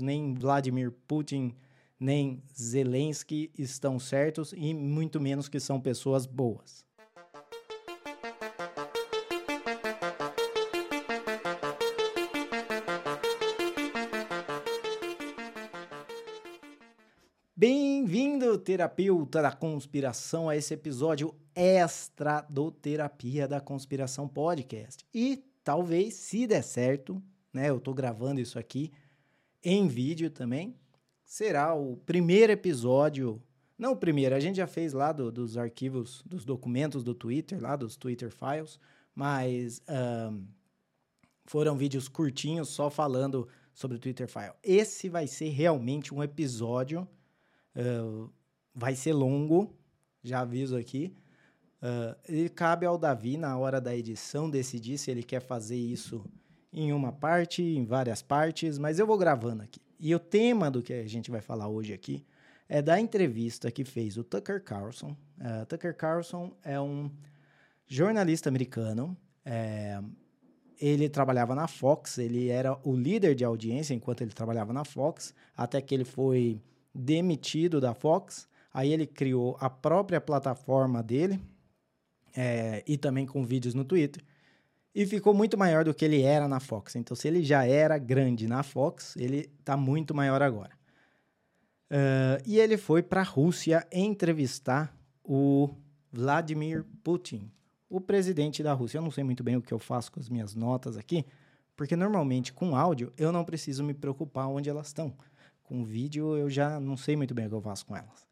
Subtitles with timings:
[0.00, 1.54] nem Vladimir Putin,
[1.98, 6.86] nem Zelensky estão certos e muito menos que são pessoas boas.
[17.56, 25.04] Bem-vindo, terapeuta da conspiração, a esse episódio extra do Terapia da Conspiração Podcast.
[25.12, 27.20] E talvez, se der certo,
[27.52, 28.92] né, eu tô gravando isso aqui
[29.62, 30.76] em vídeo também,
[31.24, 33.42] será o primeiro episódio.
[33.76, 37.60] Não o primeiro, a gente já fez lá do, dos arquivos, dos documentos do Twitter,
[37.62, 38.78] lá dos Twitter Files,
[39.14, 39.82] mas
[40.30, 40.44] um,
[41.44, 44.54] foram vídeos curtinhos só falando sobre o Twitter File.
[44.62, 47.06] Esse vai ser realmente um episódio
[47.78, 48.28] Uh,
[48.74, 49.72] vai ser longo,
[50.22, 51.14] já aviso aqui.
[51.80, 56.24] Uh, e cabe ao Davi, na hora da edição, decidir se ele quer fazer isso
[56.72, 59.80] em uma parte, em várias partes, mas eu vou gravando aqui.
[59.98, 62.24] E o tema do que a gente vai falar hoje aqui
[62.68, 65.16] é da entrevista que fez o Tucker Carlson.
[65.38, 67.10] Uh, Tucker Carlson é um
[67.86, 69.16] jornalista americano.
[69.44, 70.00] É,
[70.78, 75.34] ele trabalhava na Fox, ele era o líder de audiência enquanto ele trabalhava na Fox,
[75.56, 76.60] até que ele foi
[76.94, 78.46] demitido da Fox.
[78.72, 81.40] Aí ele criou a própria plataforma dele
[82.36, 84.22] é, e também com vídeos no Twitter.
[84.98, 86.96] E ficou muito maior do que ele era na Fox.
[86.96, 90.72] Então, se ele já era grande na Fox, ele está muito maior agora.
[91.88, 95.70] Uh, e ele foi para a Rússia entrevistar o
[96.10, 97.48] Vladimir Putin,
[97.88, 98.98] o presidente da Rússia.
[98.98, 101.24] Eu não sei muito bem o que eu faço com as minhas notas aqui,
[101.76, 105.14] porque normalmente com áudio eu não preciso me preocupar onde elas estão.
[105.62, 108.26] Com vídeo eu já não sei muito bem o que eu faço com elas.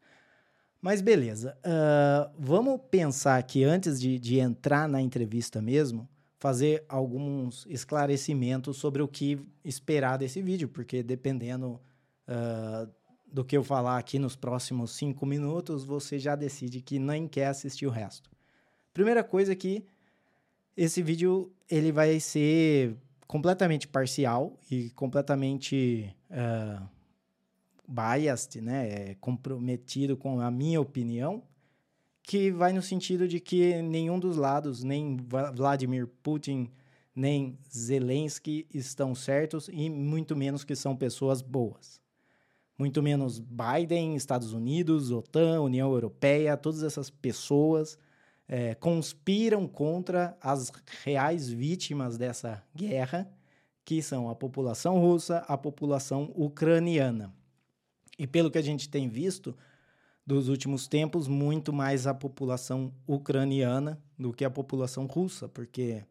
[0.81, 1.57] Mas beleza.
[1.59, 9.01] Uh, vamos pensar que antes de, de entrar na entrevista mesmo, fazer alguns esclarecimentos sobre
[9.01, 11.81] o que esperar desse vídeo, porque dependendo
[12.27, 12.89] uh,
[13.25, 17.47] do que eu falar aqui nos próximos cinco minutos, você já decide que nem quer
[17.47, 18.29] assistir o resto.
[18.93, 19.83] Primeira coisa é que
[20.75, 22.95] esse vídeo ele vai ser
[23.27, 26.87] completamente parcial e completamente uh,
[27.87, 31.43] biased, né, é comprometido com a minha opinião,
[32.27, 35.15] que vai no sentido de que nenhum dos lados, nem
[35.55, 36.69] Vladimir Putin,
[37.15, 42.01] nem Zelensky estão certos e muito menos que são pessoas boas.
[42.77, 47.97] Muito menos Biden, Estados Unidos, OTAN, União Europeia, todas essas pessoas
[48.45, 50.69] é, conspiram contra as
[51.05, 53.31] reais vítimas dessa guerra,
[53.85, 57.33] que são a população russa, a população ucraniana.
[58.19, 59.55] E pelo que a gente tem visto
[60.27, 66.03] dos últimos tempos, muito mais a população ucraniana do que a população russa, porque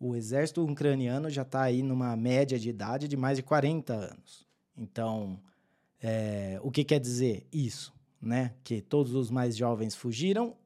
[0.00, 4.46] o exército ucraniano já está aí numa média de idade de mais de 40 anos.
[4.74, 5.38] Então,
[6.00, 7.92] é, o que quer dizer isso?
[8.18, 8.54] Né?
[8.64, 10.56] Que todos os mais jovens fugiram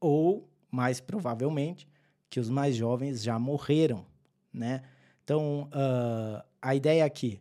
[0.00, 1.86] ou, mais provavelmente,
[2.30, 4.06] que os mais jovens já morreram,
[4.52, 4.82] né?
[5.22, 7.40] Então, uh, a ideia aqui,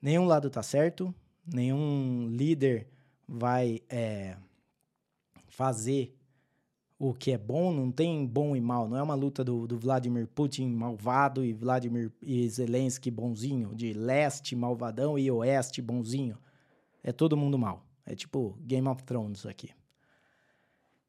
[0.00, 1.14] nenhum lado está certo,
[1.46, 2.86] nenhum líder
[3.26, 4.36] vai é,
[5.48, 6.16] fazer
[6.98, 8.88] o que é bom, não tem bom e mal.
[8.88, 13.92] Não é uma luta do, do Vladimir Putin malvado e Vladimir e Zelensky bonzinho, de
[13.92, 16.38] leste malvadão e oeste bonzinho.
[17.02, 17.84] É todo mundo mal.
[18.04, 19.70] É tipo Game of Thrones aqui.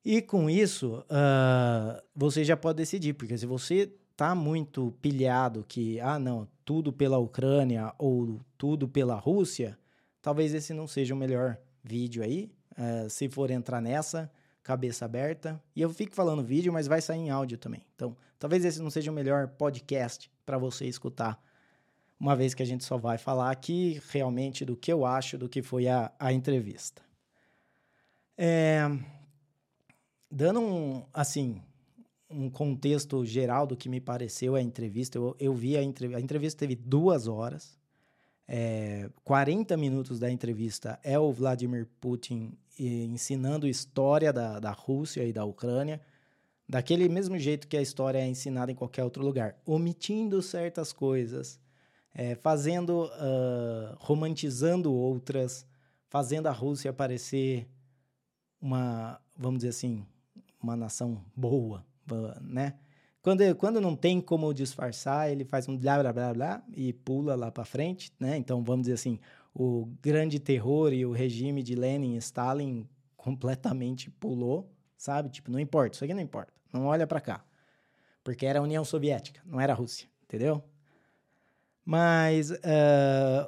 [0.03, 5.99] E com isso, uh, você já pode decidir, porque se você tá muito pilhado que,
[5.99, 9.77] ah, não, tudo pela Ucrânia ou tudo pela Rússia,
[10.27, 14.31] Talvez esse não seja o melhor vídeo aí, uh, se for entrar nessa,
[14.63, 15.61] cabeça aberta.
[15.73, 17.85] E eu fico falando vídeo, mas vai sair em áudio também.
[17.95, 21.41] Então, talvez esse não seja o melhor podcast para você escutar,
[22.19, 25.47] uma vez que a gente só vai falar aqui realmente do que eu acho do
[25.47, 27.01] que foi a, a entrevista.
[28.37, 28.81] É,
[30.29, 31.61] dando um, assim,
[32.29, 36.21] um contexto geral do que me pareceu a entrevista, eu, eu vi a entrevista, a
[36.21, 37.76] entrevista teve duas horas,
[38.47, 45.33] é, 40 minutos da entrevista é o Vladimir Putin ensinando história da, da Rússia e
[45.33, 45.99] da Ucrânia,
[46.69, 51.59] daquele mesmo jeito que a história é ensinada em qualquer outro lugar, omitindo certas coisas,
[52.13, 55.65] é, fazendo, uh, romantizando outras,
[56.07, 57.67] fazendo a Rússia parecer
[58.61, 60.05] uma, vamos dizer assim,
[60.61, 61.85] uma nação boa,
[62.41, 62.75] né?
[63.27, 67.35] Quando, quando não tem como disfarçar, ele faz um blá blá blá blá e pula
[67.35, 68.37] lá para frente, né?
[68.37, 69.19] Então vamos dizer assim,
[69.53, 72.87] o grande terror e o regime de Lenin e Stalin
[73.17, 75.27] completamente pulou, sabe?
[75.27, 76.53] Tipo, não importa, isso aqui não importa.
[76.71, 77.43] Não olha para cá.
[78.23, 80.63] Porque era a União Soviética, não era a Rússia, entendeu?
[81.83, 82.55] Mas uh,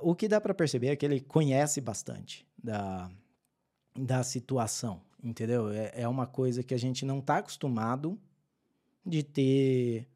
[0.01, 3.09] o que dá para perceber é que ele conhece bastante da,
[3.97, 5.71] da situação, entendeu?
[5.71, 8.19] É, é uma coisa que a gente não está acostumado
[9.09, 10.07] de ter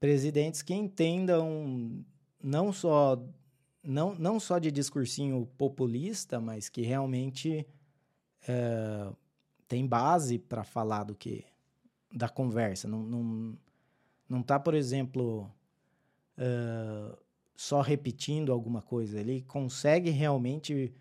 [0.00, 2.04] presidentes que entendam
[2.42, 3.20] não só
[3.82, 7.66] não, não só de discursinho populista, mas que realmente
[8.46, 9.12] é,
[9.66, 11.44] tem base para falar do que
[12.12, 12.88] da conversa.
[12.88, 13.58] Não, não,
[14.28, 15.50] não tá, por exemplo,
[16.38, 17.16] uh,
[17.54, 19.20] só repetindo alguma coisa.
[19.20, 20.92] Ele consegue realmente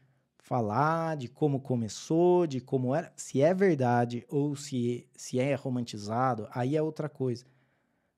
[0.48, 6.48] falar de como começou, de como era, se é verdade ou se, se é romantizado,
[6.52, 7.46] aí é outra coisa.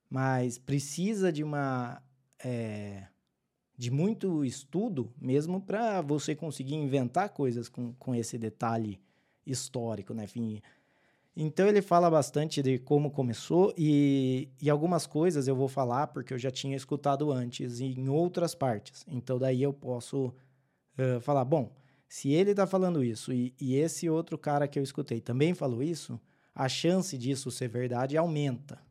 [0.08, 2.00] Mas precisa de uma.
[2.44, 3.08] É,
[3.76, 9.02] de muito estudo mesmo para você conseguir inventar coisas com, com esse detalhe
[9.44, 10.26] histórico, né?
[10.26, 10.62] Enfim,
[11.36, 16.34] então ele fala bastante de como começou e, e algumas coisas eu vou falar porque
[16.34, 19.04] eu já tinha escutado antes em outras partes.
[19.08, 21.79] Então daí eu posso uh, falar, bom,
[22.10, 25.84] se ele está falando isso e, e esse outro cara que eu escutei também falou
[25.84, 26.20] isso,
[26.56, 28.82] a chance disso ser verdade aumenta.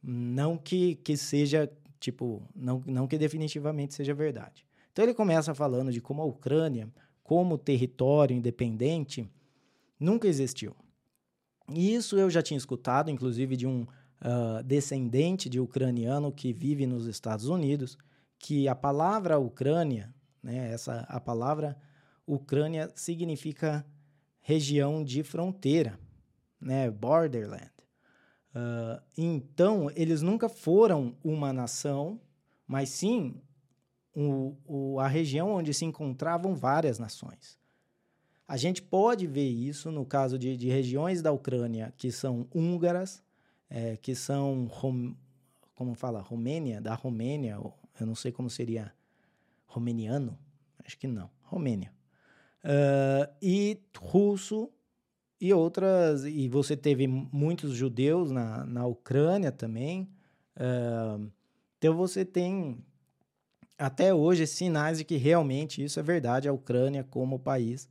[0.00, 1.68] Não que, que seja,
[1.98, 4.64] tipo, não, não que definitivamente seja verdade.
[4.92, 6.88] Então ele começa falando de como a Ucrânia,
[7.24, 9.28] como território independente,
[9.98, 10.72] nunca existiu.
[11.68, 16.86] E isso eu já tinha escutado, inclusive de um uh, descendente de ucraniano que vive
[16.86, 17.98] nos Estados Unidos,
[18.38, 21.76] que a palavra Ucrânia, né, essa a palavra
[22.26, 23.84] Ucrânia significa
[24.40, 25.98] região de fronteira,
[26.60, 27.70] né, borderland.
[28.54, 32.20] Uh, então eles nunca foram uma nação,
[32.66, 33.40] mas sim
[34.14, 37.58] o, o, a região onde se encontravam várias nações.
[38.46, 43.22] A gente pode ver isso no caso de, de regiões da Ucrânia que são húngaras,
[43.68, 45.14] é, que são, rom,
[45.74, 47.58] como fala, Romênia, da Romênia,
[47.98, 48.92] eu não sei como seria
[49.66, 50.38] romeniano,
[50.84, 51.93] acho que não, Romênia.
[52.64, 54.70] Uh, e russo
[55.40, 60.08] e outras, e você teve muitos judeus na, na Ucrânia também.
[60.56, 61.30] Uh,
[61.76, 62.78] então você tem
[63.76, 67.88] até hoje sinais de que realmente isso é verdade, a Ucrânia como país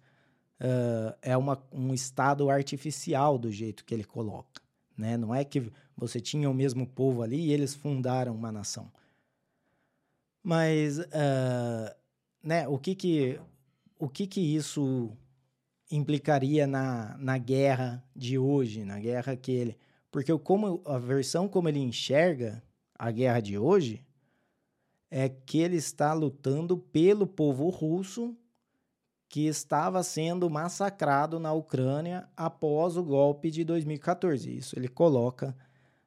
[0.59, 4.61] uh, é uma, um estado artificial do jeito que ele coloca.
[4.97, 5.17] Né?
[5.17, 8.91] Não é que você tinha o mesmo povo ali e eles fundaram uma nação.
[10.41, 11.95] Mas uh,
[12.41, 13.39] né, o, que, que,
[14.03, 15.15] o que, que isso
[15.89, 19.77] implicaria na, na guerra de hoje, na guerra que ele...
[20.11, 22.61] Porque como, a versão como ele enxerga
[22.99, 24.05] a guerra de hoje
[25.09, 28.35] é que ele está lutando pelo povo russo
[29.29, 34.53] que estava sendo massacrado na Ucrânia após o golpe de 2014.
[34.53, 35.55] Isso ele coloca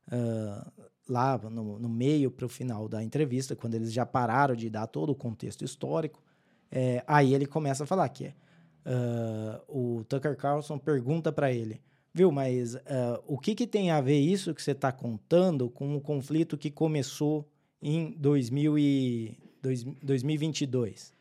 [0.08, 4.68] uh, lá no, no meio para o final da entrevista, quando eles já pararam de
[4.68, 6.25] dar todo o contexto histórico.
[6.70, 11.80] É, aí ele começa a falar que uh, o Tucker Carlson pergunta para ele,
[12.12, 15.96] viu, mas uh, o que, que tem a ver isso que você está contando com
[15.96, 17.48] o conflito que começou
[17.80, 21.14] em 2000 e, dois, 2022?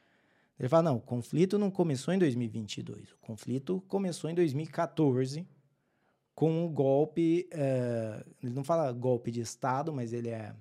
[0.59, 5.45] Ele fala: não, o conflito não começou em 2022, o conflito começou em 2014
[6.33, 7.47] com um golpe.
[7.51, 10.53] É, ele não fala golpe de Estado, mas ele é.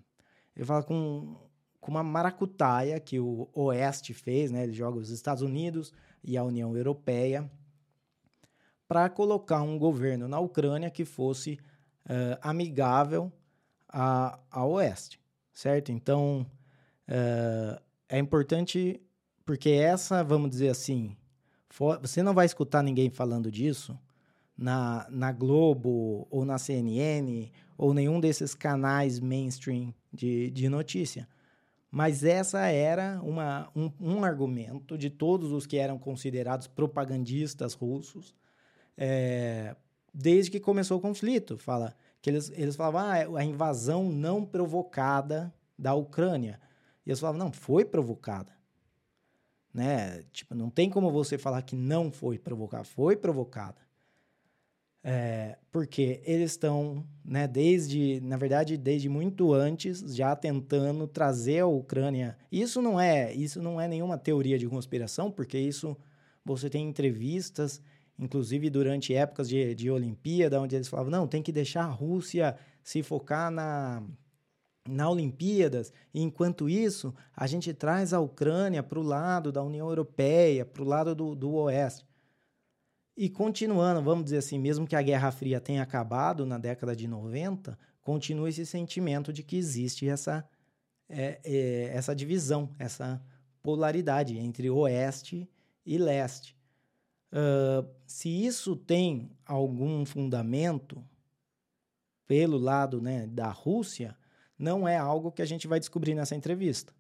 [0.57, 1.37] Ele fala com,
[1.85, 4.65] com uma maracutaia que o Oeste fez, né?
[4.65, 5.93] Ele joga os Estados Unidos
[6.23, 7.51] e a União Europeia
[8.89, 11.59] para colocar um governo na Ucrânia que fosse
[12.07, 13.31] uh, amigável
[13.87, 15.21] a, ao Oeste,
[15.53, 15.93] certo?
[15.93, 16.47] Então,
[17.07, 18.99] uh, é importante
[19.45, 21.15] porque essa, vamos dizer assim,
[22.01, 23.99] você não vai escutar ninguém falando disso
[24.57, 31.29] na, na Globo ou na CNN ou nenhum desses canais mainstream de, de notícia.
[31.95, 38.35] Mas essa era uma, um, um argumento de todos os que eram considerados propagandistas russos
[38.97, 39.77] é,
[40.13, 41.57] desde que começou o conflito.
[41.57, 46.61] Fala que eles, eles falavam ah, a invasão não provocada da Ucrânia.
[47.07, 48.53] E eles falavam, não, foi provocada
[49.75, 50.23] né?
[50.33, 53.84] Tipo, não tem como você falar que não foi provocada, foi provocada.
[55.07, 61.67] É, porque eles estão, né, desde, na verdade, desde muito antes, já tentando trazer a
[61.67, 62.39] Ucrânia.
[62.51, 65.95] Isso não é, isso não é nenhuma teoria de conspiração, porque isso
[66.43, 67.83] você tem entrevistas,
[68.19, 72.57] inclusive durante épocas de, de Olimpíada, onde eles falavam, não, tem que deixar a Rússia
[72.83, 74.03] se focar na,
[74.89, 79.87] na Olimpíadas, e enquanto isso, a gente traz a Ucrânia para o lado da União
[79.87, 82.07] Europeia, para o lado do, do Oeste.
[83.17, 87.07] E continuando, vamos dizer assim, mesmo que a Guerra Fria tenha acabado na década de
[87.07, 90.45] 90, continua esse sentimento de que existe essa,
[91.09, 93.23] é, é essa divisão, essa
[93.63, 95.49] polaridade entre oeste
[95.87, 96.57] e leste.
[97.33, 101.05] Uh, se isso tem algum fundamento
[102.27, 104.17] pelo lado né, da Rússia,
[104.59, 106.93] não é algo que a gente vai descobrir nessa entrevista.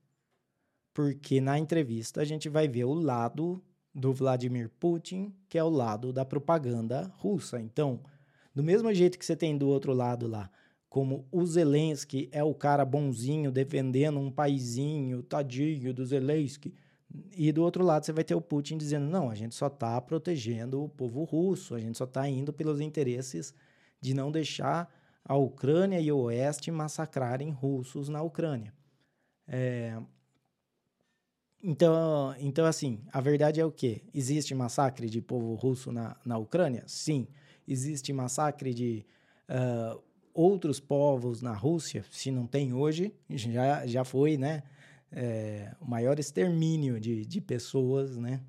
[0.92, 3.62] Porque na entrevista a gente vai ver o lado
[3.94, 7.60] do Vladimir Putin, que é o lado da propaganda russa.
[7.60, 8.00] Então,
[8.54, 10.50] do mesmo jeito que você tem do outro lado lá,
[10.88, 16.74] como o Zelensky é o cara bonzinho defendendo um paizinho, tadinho do Zelensky,
[17.36, 20.00] e do outro lado você vai ter o Putin dizendo: não, a gente só está
[20.00, 23.54] protegendo o povo russo, a gente só está indo pelos interesses
[24.00, 24.92] de não deixar
[25.24, 28.74] a Ucrânia e o Oeste massacrarem russos na Ucrânia.
[29.46, 29.98] É...
[31.66, 34.02] Então, então, assim, a verdade é o quê?
[34.12, 36.84] Existe massacre de povo russo na, na Ucrânia?
[36.86, 37.26] Sim.
[37.66, 39.06] Existe massacre de
[39.48, 39.98] uh,
[40.34, 42.04] outros povos na Rússia?
[42.10, 44.62] Se não tem hoje, já, já foi, né?
[45.14, 48.40] é, o maior extermínio de, de pessoas né,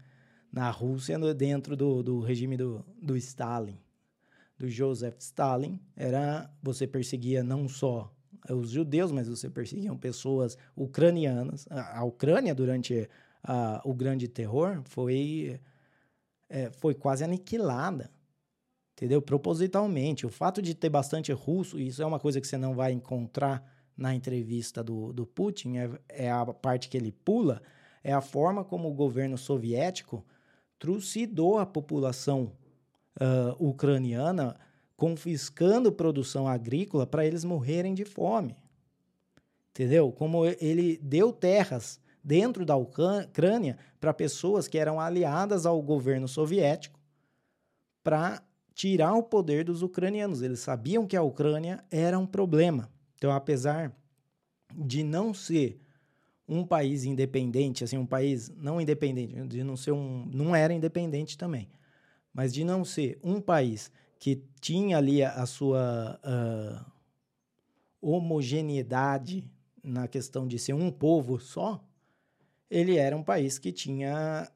[0.52, 3.78] na Rússia dentro do, do regime do, do Stalin,
[4.58, 5.80] do Joseph Stalin.
[5.96, 8.12] Era você perseguia não só
[8.54, 11.68] os judeus, mas você perseguia pessoas ucranianas.
[11.70, 13.10] A, a Ucrânia, durante
[13.44, 15.60] a, o Grande Terror, foi,
[16.50, 18.12] é, foi quase aniquilada.
[18.94, 19.22] Entendeu?
[19.22, 20.26] Propositalmente.
[20.26, 23.64] O fato de ter bastante russo, isso é uma coisa que você não vai encontrar
[23.98, 27.62] na entrevista do, do Putin, é, é a parte que ele pula,
[28.04, 30.26] é a forma como o governo soviético
[30.78, 32.52] trucidou a população
[33.20, 34.58] uh, ucraniana,
[34.96, 38.56] confiscando produção agrícola para eles morrerem de fome.
[39.72, 40.12] Entendeu?
[40.12, 47.00] Como ele deu terras dentro da Ucrânia para pessoas que eram aliadas ao governo soviético
[48.04, 48.42] para
[48.74, 50.42] tirar o poder dos ucranianos.
[50.42, 52.90] Eles sabiam que a Ucrânia era um problema.
[53.18, 53.96] Então, apesar
[54.74, 55.80] de não ser
[56.48, 61.38] um país independente, assim, um país não independente, de não ser um, não era independente
[61.38, 61.70] também,
[62.34, 66.92] mas de não ser um país que tinha ali a, sua uh,
[68.02, 69.50] homogeneidade
[69.84, 71.84] na questão de ser um povo só,
[72.70, 74.50] ele era um país que tinha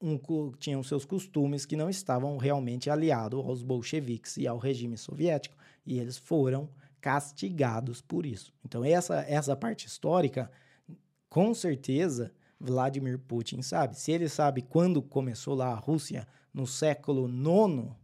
[0.00, 0.18] um,
[0.58, 5.98] tinham seus costumes que não estavam realmente aliados aos bolcheviques e ao regime soviético, e
[5.98, 6.68] eles foram
[7.00, 8.52] castigados por isso.
[8.64, 10.50] Então, essa, essa parte histórica,
[11.28, 13.98] com certeza, Vladimir Putin sabe.
[13.98, 17.94] Se ele sabe quando começou lá a Rússia, no século IX,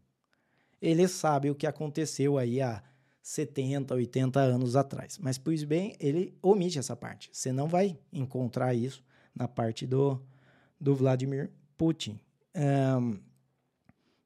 [0.82, 2.82] ele sabe o que aconteceu aí há
[3.22, 5.16] 70, 80 anos atrás.
[5.18, 7.30] Mas, pois bem, ele omite essa parte.
[7.32, 10.20] Você não vai encontrar isso na parte do,
[10.80, 12.18] do Vladimir Putin.
[12.56, 13.18] Um,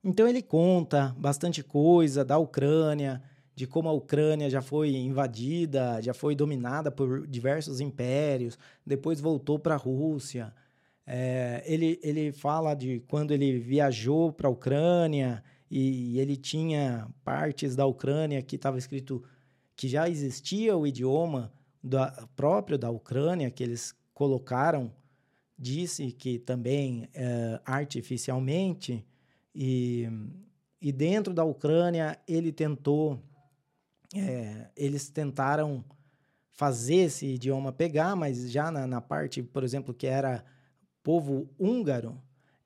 [0.03, 3.23] então, ele conta bastante coisa da Ucrânia,
[3.55, 9.59] de como a Ucrânia já foi invadida, já foi dominada por diversos impérios, depois voltou
[9.59, 10.55] para a Rússia.
[11.07, 17.75] É, ele, ele fala de quando ele viajou para a Ucrânia e ele tinha partes
[17.75, 19.23] da Ucrânia que estava escrito
[19.75, 24.93] que já existia o idioma da, próprio da Ucrânia, que eles colocaram,
[25.59, 29.07] disse que também é, artificialmente,
[29.55, 30.09] e,
[30.81, 33.23] e dentro da Ucrânia ele tentou
[34.15, 35.85] é, eles tentaram
[36.53, 40.45] fazer esse idioma pegar, mas já na, na, parte, por exemplo, que era
[41.03, 42.21] povo húngaro,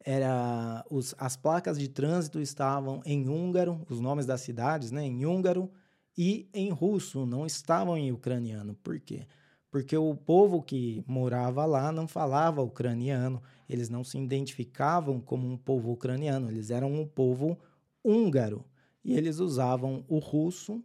[0.05, 5.25] era os, as placas de trânsito estavam em húngaro, os nomes das cidades, né, em
[5.25, 5.71] húngaro
[6.17, 8.75] e em russo, não estavam em ucraniano.
[8.75, 9.27] Por quê?
[9.71, 15.57] Porque o povo que morava lá não falava ucraniano, eles não se identificavam como um
[15.57, 17.59] povo ucraniano, eles eram um povo
[18.03, 18.65] húngaro
[19.05, 20.83] e eles usavam o russo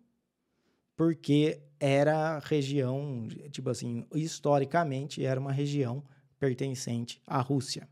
[0.95, 6.03] porque era região, tipo assim, historicamente era uma região
[6.39, 7.89] pertencente à Rússia.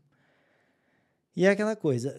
[1.36, 2.18] E é aquela coisa,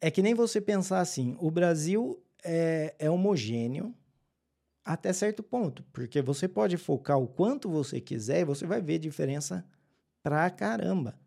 [0.00, 3.94] é que nem você pensar assim, o Brasil é, é homogêneo
[4.84, 8.98] até certo ponto, porque você pode focar o quanto você quiser e você vai ver
[8.98, 9.66] diferença
[10.22, 11.18] pra caramba,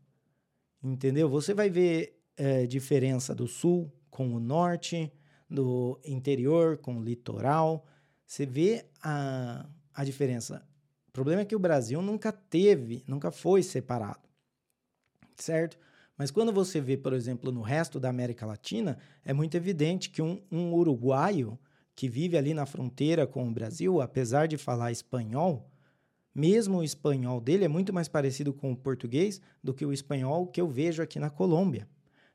[0.83, 1.27] entendeu?
[1.27, 5.11] Você vai ver é, diferença do sul com o norte,
[5.49, 7.85] do interior com o litoral,
[8.25, 10.67] você vê a, a diferença.
[11.07, 14.29] O problema é que o Brasil nunca teve, nunca foi separado,
[15.35, 15.79] certo?
[16.17, 20.21] Mas quando você vê, por exemplo, no resto da América Latina, é muito evidente que
[20.21, 21.59] um, um uruguaio
[21.95, 25.69] que vive ali na fronteira com o Brasil, apesar de falar espanhol,
[26.33, 30.47] mesmo o espanhol dele é muito mais parecido com o português do que o espanhol
[30.47, 31.87] que eu vejo aqui na Colômbia.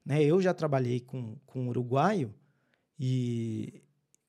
[0.04, 0.22] Né?
[0.22, 2.34] Eu já trabalhei com, com uruguaio
[2.98, 3.82] e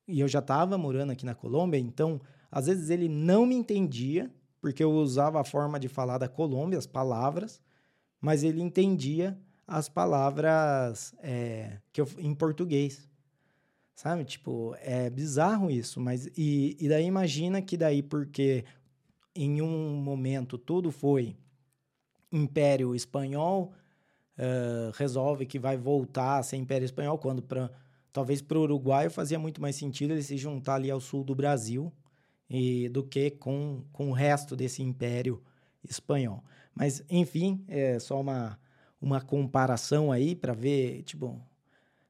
[0.08, 2.20] e eu já estava morando aqui na Colômbia, então
[2.52, 6.78] às vezes ele não me entendia porque eu usava a forma de falar da Colômbia,
[6.78, 7.62] as palavras,
[8.24, 9.38] mas ele entendia
[9.68, 13.06] as palavras é, que eu, em português.
[13.94, 14.24] Sabe?
[14.24, 16.28] Tipo, é bizarro isso, mas.
[16.38, 18.64] E, e daí imagina que daí, porque
[19.36, 21.36] em um momento tudo foi
[22.32, 23.74] Império Espanhol,
[24.38, 27.70] uh, resolve que vai voltar a ser Império Espanhol, quando para
[28.14, 31.36] talvez para o Uruguai fazia muito mais sentido ele se juntar ali ao sul do
[31.36, 31.92] Brasil
[32.50, 35.44] e, do que com, com o resto desse Império
[35.84, 36.42] Espanhol.
[36.76, 38.60] Mas, enfim, é só uma,
[39.02, 41.40] uma comparação aí para ver, tipo,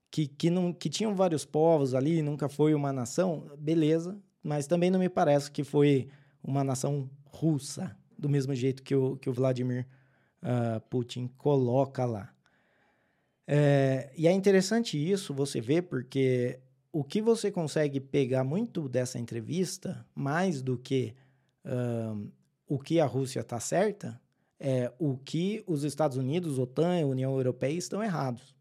[0.10, 4.92] que, que, não, que tinham vários povos ali, nunca foi uma nação, beleza, mas também
[4.92, 6.08] não me parece que foi
[6.44, 9.88] uma nação russa, do mesmo jeito que o, que o Vladimir
[10.42, 12.34] uh, Putin coloca lá.
[13.46, 16.60] É, e é interessante isso você ver, porque
[16.92, 21.16] o que você consegue pegar muito dessa entrevista, mais do que
[21.66, 22.32] uh,
[22.68, 24.22] o que a Rússia está certa,
[24.66, 28.56] é o que os Estados Unidos, OTAN e União Europeia estão errados.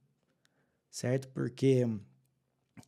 [0.91, 1.29] Certo?
[1.29, 1.87] Porque,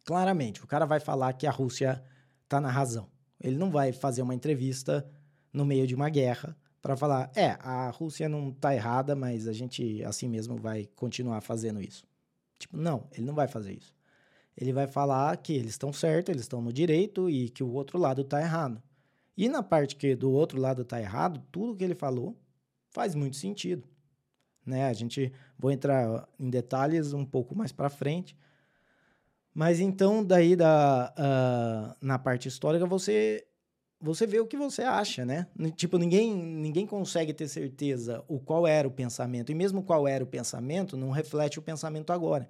[0.04, 2.04] claramente, o cara vai falar que a Rússia
[2.42, 3.09] está na razão.
[3.40, 5.09] Ele não vai fazer uma entrevista
[5.52, 9.52] no meio de uma guerra para falar, é, a Rússia não está errada, mas a
[9.52, 12.04] gente assim mesmo vai continuar fazendo isso.
[12.59, 13.94] Tipo, não, ele não vai fazer isso.
[14.56, 17.97] Ele vai falar que eles estão certos, eles estão no direito e que o outro
[17.97, 18.83] lado está errado.
[19.37, 22.37] E na parte que do outro lado está errado, tudo que ele falou
[22.94, 23.86] faz muito sentido.
[24.64, 24.86] Né?
[24.86, 28.34] A gente vou entrar em detalhes um pouco mais para frente.
[29.52, 33.46] Mas então, daí da, uh, na parte histórica, você
[34.00, 35.46] você vê o que você acha, né?
[35.76, 39.50] Tipo, ninguém, ninguém consegue ter certeza o qual era o pensamento.
[39.50, 42.46] E mesmo qual era o pensamento, não reflete o pensamento agora.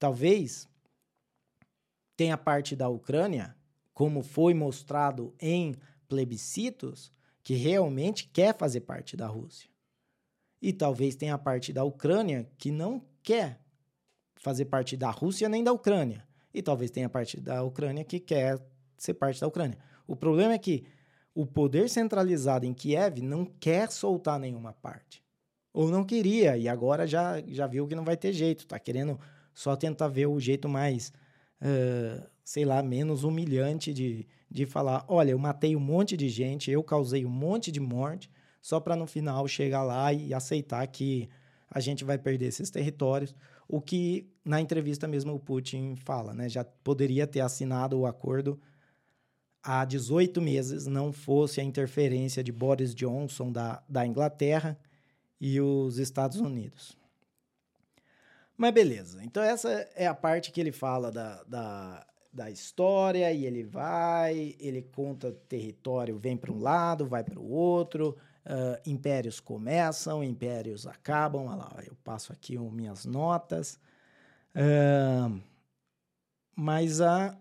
[0.00, 0.68] Talvez
[2.16, 3.54] tenha parte da Ucrânia,
[3.92, 5.76] como foi mostrado em
[6.08, 7.12] plebiscitos,
[7.44, 9.68] que realmente quer fazer parte da Rússia.
[10.60, 13.60] E talvez tenha parte da Ucrânia que não quer
[14.36, 16.26] fazer parte da Rússia nem da Ucrânia.
[16.52, 18.58] E talvez tenha parte da Ucrânia que quer
[18.96, 19.78] ser parte da Ucrânia.
[20.06, 20.86] O problema é que
[21.34, 25.22] o poder centralizado em Kiev não quer soltar nenhuma parte.
[25.72, 28.60] Ou não queria, e agora já, já viu que não vai ter jeito.
[28.60, 29.18] Está querendo
[29.52, 31.12] só tentar ver o jeito mais,
[31.60, 36.70] uh, sei lá, menos humilhante de, de falar: olha, eu matei um monte de gente,
[36.70, 38.30] eu causei um monte de morte,
[38.62, 41.28] só para no final chegar lá e aceitar que
[41.68, 43.34] a gente vai perder esses territórios.
[43.66, 46.48] O que na entrevista mesmo o Putin fala, né?
[46.48, 48.60] Já poderia ter assinado o acordo
[49.60, 54.78] há 18 meses não fosse a interferência de Boris Johnson da, da Inglaterra
[55.40, 56.96] e os Estados Unidos.
[58.56, 63.46] Mas beleza, então essa é a parte que ele fala da, da, da história e
[63.46, 69.38] ele vai, ele conta território, vem para um lado, vai para o outro, uh, impérios
[69.38, 71.46] começam, impérios acabam.
[71.46, 73.78] Olha lá, eu passo aqui minhas notas.
[74.54, 75.40] Uh,
[76.56, 77.38] mas a,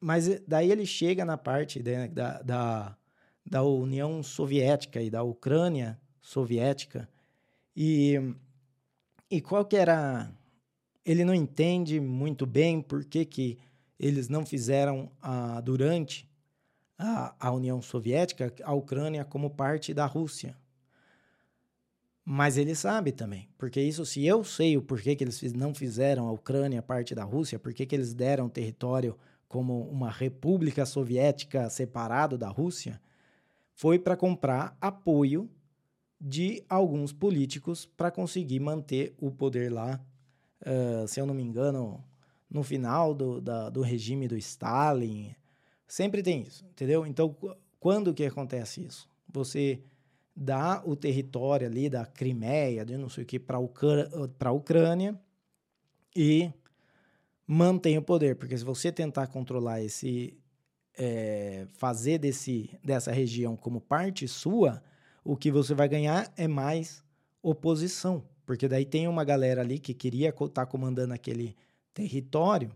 [0.00, 2.96] mas daí ele chega na parte né, da, da,
[3.44, 7.08] da União Soviética e da Ucrânia soviética
[7.74, 8.14] e,
[9.30, 10.30] e qual que era...
[11.04, 13.58] Ele não entende muito bem por que, que
[13.98, 16.28] eles não fizeram ah, durante
[16.98, 20.56] a, a União Soviética a Ucrânia como parte da Rússia.
[22.24, 26.26] Mas ele sabe também, porque isso, se eu sei o porquê que eles não fizeram
[26.26, 32.36] a Ucrânia parte da Rússia, por que eles deram território como uma república soviética separado
[32.36, 33.00] da Rússia,
[33.74, 35.48] foi para comprar apoio
[36.20, 40.00] de alguns políticos para conseguir manter o poder lá,
[40.62, 42.02] uh, se eu não me engano,
[42.50, 45.34] no final do, da, do regime do Stalin.
[45.86, 47.06] Sempre tem isso, entendeu?
[47.06, 47.34] Então,
[47.78, 49.08] quando que acontece isso?
[49.28, 49.80] Você
[50.34, 55.18] dá o território ali da Crimeia, de não sei o que, para a Ucrânia
[56.14, 56.52] e
[57.46, 60.36] mantém o poder, porque se você tentar controlar esse,
[60.98, 64.82] é, fazer desse, dessa região como parte sua,
[65.24, 67.04] o que você vai ganhar é mais
[67.42, 71.56] oposição, porque daí tem uma galera ali que queria estar tá comandando aquele
[71.96, 72.70] território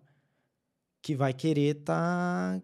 [1.02, 2.62] que vai querer estar tá,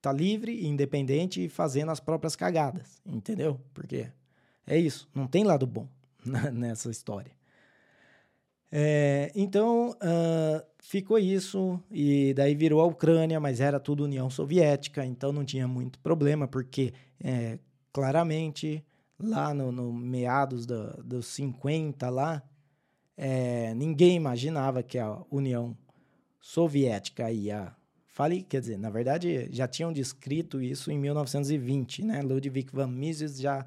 [0.00, 3.60] tá livre, independente e fazendo as próprias cagadas, entendeu?
[3.74, 4.08] Porque
[4.64, 5.88] é isso, não tem lado bom
[6.52, 7.32] nessa história.
[8.74, 15.04] É, então, uh, ficou isso, e daí virou a Ucrânia, mas era tudo União Soviética,
[15.04, 17.58] então não tinha muito problema, porque é,
[17.92, 18.82] claramente
[19.18, 22.42] lá no, no meados do, dos 50 lá,
[23.16, 25.76] é, ninguém imaginava que a União
[26.40, 27.74] Soviética ia
[28.06, 32.22] fale, quer dizer, na verdade já tinham descrito isso em 1920, né?
[32.22, 33.64] Ludwig van Mises já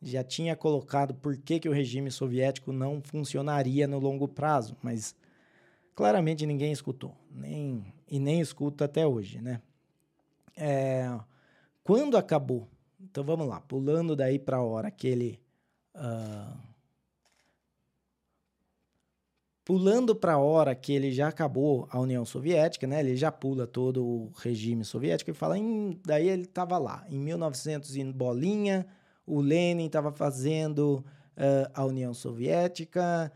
[0.00, 5.16] já tinha colocado por que, que o regime soviético não funcionaria no longo prazo, mas
[5.94, 9.60] claramente ninguém escutou, nem e nem escuta até hoje, né?
[10.56, 11.18] É,
[11.82, 12.68] quando acabou?
[13.00, 15.40] Então vamos lá, pulando daí para a hora que ele
[15.94, 16.73] uh,
[19.64, 23.00] pulando para a hora que ele já acabou a União Soviética, né?
[23.00, 27.18] Ele já pula todo o regime soviético e fala, em, daí ele estava lá, em
[27.18, 28.86] 1900 em bolinha,
[29.26, 31.04] o Lenin estava fazendo
[31.36, 33.32] uh, a União Soviética,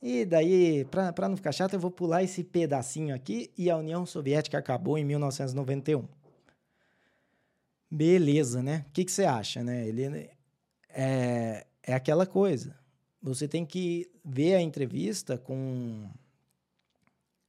[0.00, 4.06] e daí, para não ficar chato, eu vou pular esse pedacinho aqui, e a União
[4.06, 6.06] Soviética acabou em 1991.
[7.90, 8.84] Beleza, né?
[8.88, 9.86] O que, que você acha, né?
[9.86, 10.30] Ele
[10.88, 12.80] é, é aquela coisa
[13.22, 16.08] você tem que ver a entrevista com,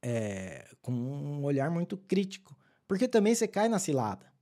[0.02, 2.56] é, com um olhar muito crítico.
[2.86, 4.32] Porque também você cai na cilada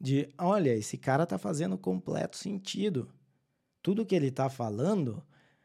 [0.00, 3.08] de, olha, esse cara tá fazendo completo sentido.
[3.82, 5.22] Tudo que ele tá falando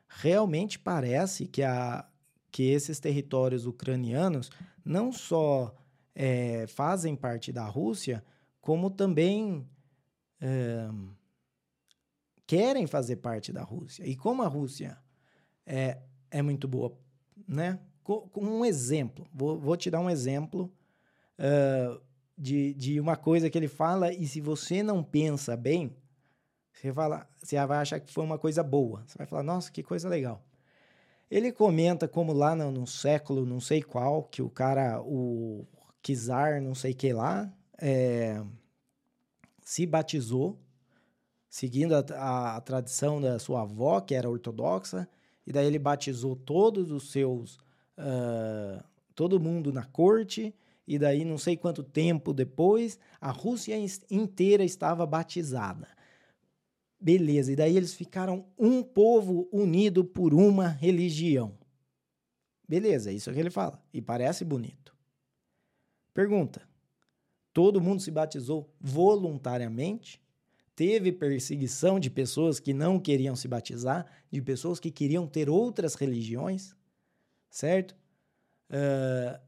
[0.08, 2.08] realmente parece que, a,
[2.51, 4.49] que esses territórios ucranianos
[4.84, 5.75] não só
[6.15, 8.23] é, fazem parte da Rússia,
[8.60, 9.67] como também
[10.41, 10.89] é,
[12.45, 14.06] querem fazer parte da Rússia.
[14.06, 14.97] E como a Rússia
[15.65, 15.97] é,
[16.30, 16.97] é muito boa,
[17.47, 17.80] né?
[18.04, 20.71] Com, com um exemplo, vou, vou te dar um exemplo
[21.39, 22.02] uh,
[22.38, 25.95] de, de uma coisa que ele fala, e se você não pensa bem,
[26.73, 29.04] você, fala, você vai achar que foi uma coisa boa.
[29.06, 30.43] Você vai falar, nossa, que coisa legal.
[31.30, 35.65] Ele comenta como lá no, no século não sei qual, que o cara, o
[36.02, 38.43] Kizar não sei que lá, é,
[39.62, 40.60] se batizou
[41.49, 45.08] seguindo a, a, a, tradição da sua avó, que era ortodoxa,
[45.45, 47.58] e daí ele batizou todos os seus.
[47.97, 48.84] Uh,
[49.15, 50.53] todo mundo na corte,
[50.88, 53.75] e daí não sei quanto tempo depois, a Rússia
[54.10, 55.88] inteira estava batizada.
[56.99, 61.58] Beleza, e daí eles ficaram um povo unido por uma religião.
[62.67, 64.95] Beleza, isso é o que ele fala, e parece bonito.
[66.13, 66.62] Pergunta:
[67.51, 70.23] todo mundo se batizou voluntariamente?
[70.76, 75.96] Teve perseguição de pessoas que não queriam se batizar, de pessoas que queriam ter outras
[75.96, 76.76] religiões,
[77.50, 77.96] certo?
[78.70, 79.40] Uh,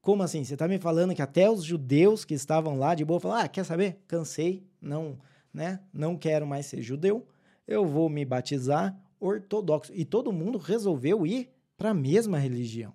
[0.00, 0.44] como assim?
[0.44, 3.48] Você está me falando que até os judeus que estavam lá de boa falaram: ah,
[3.48, 3.98] quer saber?
[4.06, 5.18] Cansei, não,
[5.52, 5.80] né?
[5.92, 7.26] Não quero mais ser judeu,
[7.66, 9.92] eu vou me batizar ortodoxo.
[9.94, 12.92] E todo mundo resolveu ir para a mesma religião.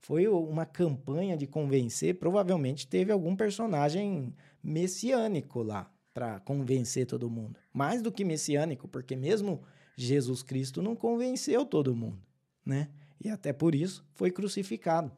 [0.00, 7.56] Foi uma campanha de convencer, provavelmente teve algum personagem messiânico lá, para convencer todo mundo.
[7.72, 9.62] Mais do que messiânico, porque mesmo
[9.96, 12.20] Jesus Cristo não convenceu todo mundo,
[12.66, 12.90] né?
[13.20, 15.12] E até por isso foi crucificado.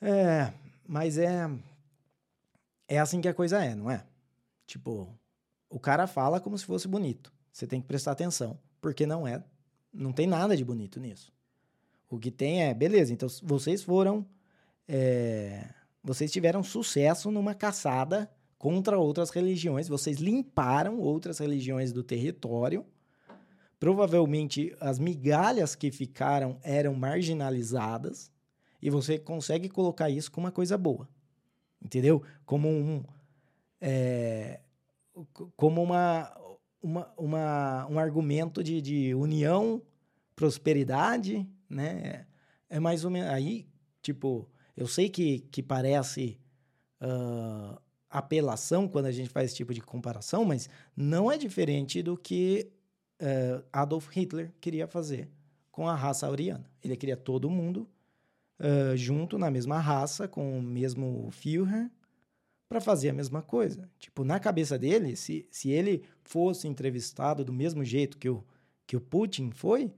[0.00, 0.52] É,
[0.84, 1.48] mas é
[2.88, 4.04] é assim que a coisa é, não é?
[4.66, 5.08] Tipo,
[5.70, 7.32] o cara fala como se fosse bonito.
[7.52, 9.44] Você tem que prestar atenção, porque não é,
[9.92, 11.32] não tem nada de bonito nisso.
[12.10, 14.26] O que tem é, beleza, então vocês foram,
[14.88, 15.64] é,
[16.02, 22.84] vocês tiveram sucesso numa caçada contra outras religiões, vocês limparam outras religiões do território.
[23.78, 28.30] Provavelmente as migalhas que ficaram eram marginalizadas
[28.82, 31.08] e você consegue colocar isso como uma coisa boa,
[31.80, 32.20] entendeu?
[32.44, 33.04] Como um
[33.80, 34.60] é,
[35.56, 36.32] como uma,
[36.82, 39.82] uma, uma, um argumento de, de união,
[40.34, 42.26] prosperidade, né?
[42.68, 43.66] É mais ou menos aí,
[44.02, 46.38] tipo, eu sei que, que parece
[47.00, 52.16] uh, apelação quando a gente faz esse tipo de comparação, mas não é diferente do
[52.16, 52.70] que
[53.20, 55.28] uh, Adolf Hitler queria fazer
[55.70, 56.70] com a raça ariana.
[56.82, 57.88] Ele queria todo mundo
[58.60, 61.90] uh, junto na mesma raça, com o mesmo Führer,
[62.68, 63.88] para fazer a mesma coisa.
[63.98, 68.44] Tipo, na cabeça dele, se, se ele fosse entrevistado do mesmo jeito que o,
[68.86, 69.92] que o Putin foi,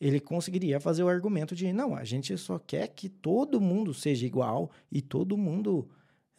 [0.00, 4.26] ele conseguiria fazer o argumento de não, a gente só quer que todo mundo seja
[4.26, 5.88] igual e todo mundo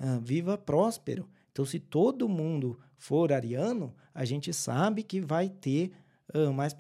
[0.03, 1.29] uh, viva próspero.
[1.51, 5.91] Então, se todo mundo for ariano, a gente sabe que vai ter
[6.35, 6.75] uh, mais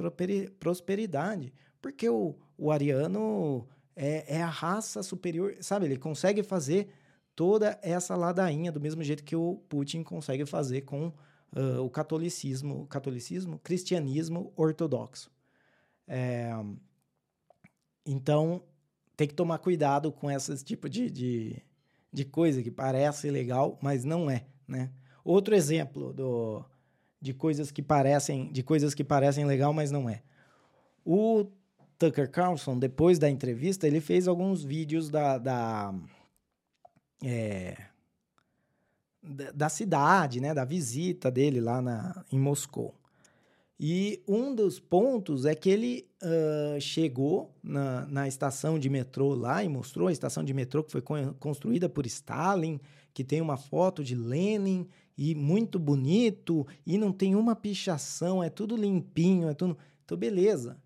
[0.59, 5.85] prosperidade, porque o, o ariano é, é a raça superior, sabe?
[5.85, 6.89] Ele consegue fazer
[7.35, 12.85] toda essa ladainha do mesmo jeito que o Putin consegue fazer com uh, o catolicismo,
[12.87, 15.31] catolicismo, cristianismo ortodoxo.
[16.07, 16.51] É,
[18.05, 18.63] então
[19.15, 21.61] tem que tomar cuidado com esse tipo de, de,
[22.13, 24.91] de coisa que parece legal, mas não é, né?
[25.25, 26.63] Outro exemplo do,
[27.19, 30.21] de coisas que parecem de coisas que parecem legal, mas não é.
[31.03, 31.47] O
[31.97, 35.93] Tucker Carlson, depois da entrevista, ele fez alguns vídeos da, da
[37.23, 37.77] é,
[39.53, 42.93] da cidade, né, da visita dele lá na, em Moscou.
[43.85, 49.61] E um dos pontos é que ele uh, chegou na, na estação de metrô lá
[49.61, 51.01] e mostrou a estação de metrô que foi
[51.37, 52.79] construída por Stalin,
[53.13, 58.49] que tem uma foto de Lenin e muito bonito e não tem uma pichação, é
[58.49, 59.77] tudo limpinho, é tudo.
[60.05, 60.77] Então, beleza.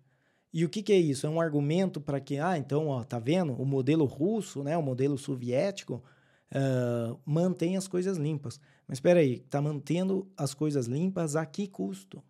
[0.52, 1.24] E o que, que é isso?
[1.24, 3.52] É um argumento para que, ah, então, ó, tá vendo?
[3.52, 6.02] O modelo russo, né, o modelo soviético,
[6.50, 8.58] uh, mantém as coisas limpas.
[8.88, 12.20] Mas espera aí, tá mantendo as coisas limpas a que custo?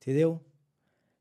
[0.00, 0.40] Entendeu?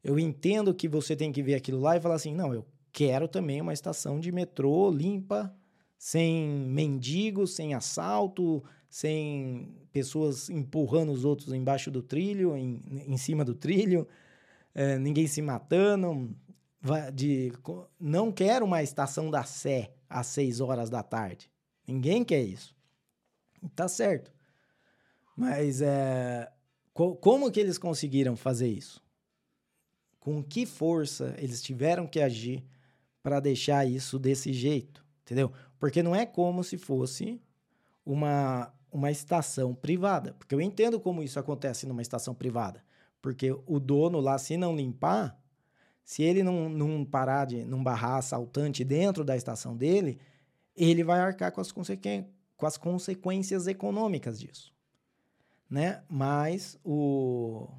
[0.03, 3.27] Eu entendo que você tem que ver aquilo lá e falar assim, não, eu quero
[3.27, 5.53] também uma estação de metrô limpa,
[5.97, 13.43] sem mendigos, sem assalto, sem pessoas empurrando os outros embaixo do trilho, em, em cima
[13.43, 14.07] do trilho,
[14.73, 16.33] é, ninguém se matando.
[17.13, 17.51] De,
[17.99, 21.51] não quero uma estação da Sé às seis horas da tarde.
[21.85, 22.73] Ninguém quer isso.
[23.75, 24.31] Tá certo.
[25.35, 26.49] Mas é,
[26.99, 29.01] co como que eles conseguiram fazer isso?
[30.19, 32.61] Com que força eles tiveram que agir
[33.23, 35.05] para deixar isso desse jeito?
[35.21, 35.49] Entendeu?
[35.79, 37.41] Porque não é como se fosse
[38.05, 40.33] uma, uma estação privada.
[40.33, 42.83] Porque eu entendo como isso acontece numa estação privada.
[43.21, 45.41] Porque o dono lá, se não limpar,
[46.03, 50.19] se ele não, não parar de não barrar assaltante dentro da estação dele,
[50.75, 54.77] ele vai arcar com as, com as consequências econômicas disso.
[55.69, 56.03] Né?
[56.09, 57.69] Mas o,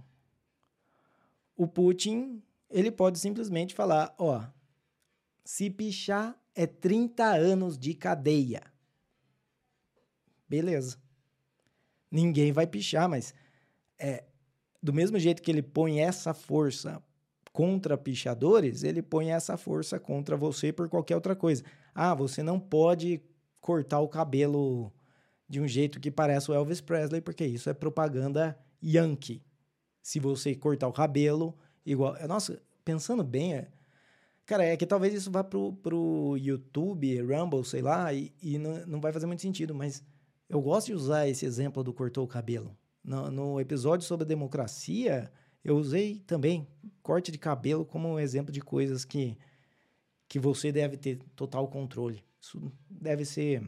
[1.56, 4.46] o Putin, ele pode simplesmente falar, ó,
[5.44, 8.62] se pichar é 30 anos de cadeia.
[10.48, 10.98] Beleza.
[12.10, 13.34] Ninguém vai pichar, mas
[13.98, 14.24] é
[14.82, 17.02] do mesmo jeito que ele põe essa força
[17.52, 21.62] contra pichadores, ele põe essa força contra você por qualquer outra coisa.
[21.94, 23.20] Ah, você não pode
[23.60, 24.92] cortar o cabelo
[25.50, 29.42] de um jeito que parece o Elvis Presley, porque isso é propaganda yankee.
[30.00, 33.68] Se você cortar o cabelo igual, nossa, pensando bem, é,
[34.50, 38.84] Cara, é que talvez isso vá pro, pro YouTube, Rumble, sei lá, e, e não,
[38.84, 40.02] não vai fazer muito sentido, mas
[40.48, 42.76] eu gosto de usar esse exemplo do cortou o cabelo.
[43.02, 45.30] No, no episódio sobre a democracia,
[45.62, 46.66] eu usei também
[47.00, 49.38] corte de cabelo como um exemplo de coisas que,
[50.28, 52.24] que você deve ter total controle.
[52.40, 53.62] Isso deve ser.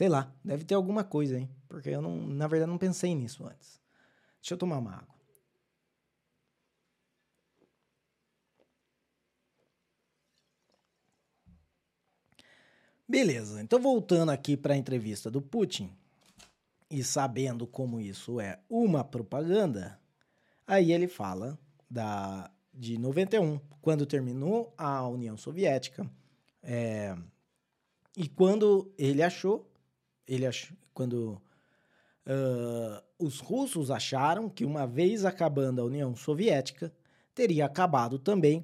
[0.00, 1.46] Sei lá, deve ter alguma coisa, hein?
[1.68, 3.78] Porque eu, não, na verdade, não pensei nisso antes.
[4.40, 5.14] Deixa eu tomar uma água.
[13.06, 15.94] Beleza, então voltando aqui para a entrevista do Putin
[16.90, 20.00] e sabendo como isso é uma propaganda,
[20.66, 21.58] aí ele fala
[21.90, 26.10] da de 91, quando terminou a União Soviética,
[26.62, 27.14] é,
[28.16, 29.69] e quando ele achou,
[30.30, 31.42] ele achou, quando
[32.26, 36.92] uh, os russos acharam que uma vez acabando a União Soviética,
[37.34, 38.62] teria acabado também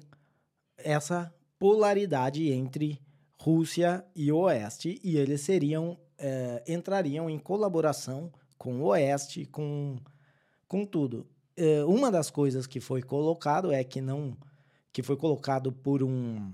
[0.77, 3.01] essa polaridade entre
[3.39, 9.97] Rússia e Oeste, e eles seriam é, entrariam em colaboração com o Oeste, com,
[10.67, 11.27] com tudo.
[11.55, 14.35] É, uma das coisas que foi colocado é que não
[14.91, 16.51] que foi colocado por um,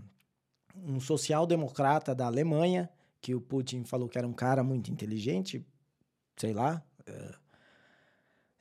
[0.76, 2.90] um social-democrata da Alemanha,
[3.24, 5.66] que o Putin falou que era um cara muito inteligente,
[6.36, 7.36] sei lá, é,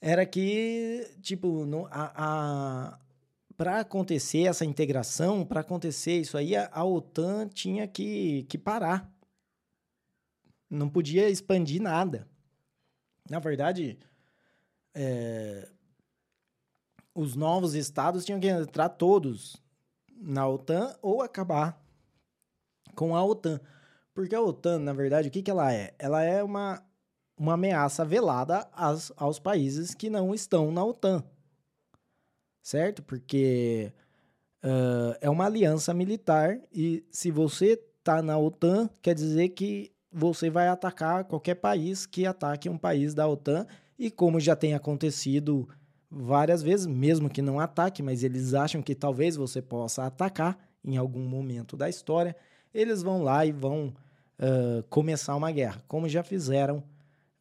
[0.01, 2.99] era que, tipo, no, a, a,
[3.57, 9.13] para acontecer essa integração, para acontecer isso aí, a, a OTAN tinha que, que parar.
[10.71, 12.29] Não podia expandir nada.
[13.29, 13.99] Na verdade,
[14.95, 15.69] é,
[17.13, 19.57] os novos estados tinham que entrar todos
[20.17, 21.85] na OTAN ou acabar
[22.95, 23.61] com a OTAN.
[24.15, 25.95] Porque a OTAN, na verdade, o que, que ela é?
[25.99, 26.83] Ela é uma,
[27.37, 31.25] uma ameaça velada aos, aos países que não estão na OTAN
[32.63, 33.03] certo?
[33.03, 33.93] Porque
[34.63, 40.49] uh, é uma aliança militar e se você está na OTAN, quer dizer que você
[40.49, 43.67] vai atacar qualquer país que ataque um país da OTAN
[43.99, 45.69] e como já tem acontecido
[46.11, 50.97] várias vezes, mesmo que não ataque, mas eles acham que talvez você possa atacar em
[50.97, 52.37] algum momento da história,
[52.75, 53.95] eles vão lá e vão
[54.39, 56.83] uh, começar uma guerra, como já fizeram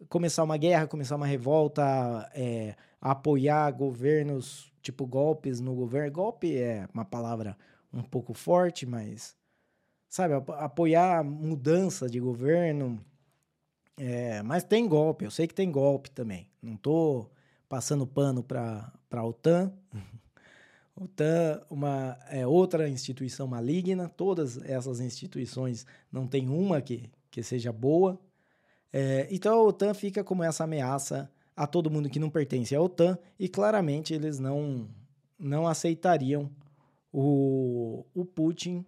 [0.09, 6.11] começar uma guerra, começar uma revolta, é, apoiar governos tipo golpes no governo.
[6.11, 7.57] Golpe é uma palavra
[7.93, 9.35] um pouco forte, mas
[10.09, 13.03] sabe, apoiar mudança de governo.
[13.97, 16.49] É, mas tem golpe, eu sei que tem golpe também.
[16.61, 17.29] Não tô
[17.69, 19.71] passando pano para a OTAN.
[20.95, 24.09] OTAN, uma é outra instituição maligna.
[24.09, 28.19] Todas essas instituições não tem uma que, que seja boa.
[28.93, 32.81] É, então a OTAN fica como essa ameaça a todo mundo que não pertence à
[32.81, 34.89] OTAN e claramente eles não,
[35.39, 36.49] não aceitariam
[37.11, 38.85] o, o Putin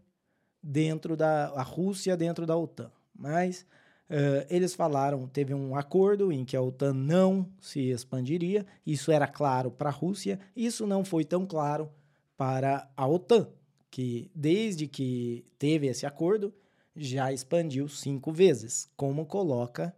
[0.62, 2.92] dentro da a Rússia dentro da OTAN.
[3.16, 3.66] Mas
[4.10, 9.26] Uh, eles falaram, teve um acordo em que a OTAN não se expandiria, isso era
[9.28, 11.90] claro para a Rússia, isso não foi tão claro
[12.38, 13.48] para a OTAN,
[13.90, 16.54] que desde que teve esse acordo
[16.96, 19.96] já expandiu cinco vezes, como coloca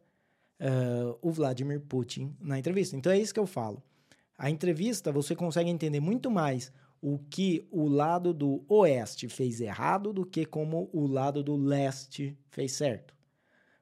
[0.60, 2.96] uh, o Vladimir Putin na entrevista.
[2.96, 3.82] Então é isso que eu falo.
[4.38, 10.12] A entrevista você consegue entender muito mais o que o lado do oeste fez errado
[10.12, 13.15] do que como o lado do leste fez certo.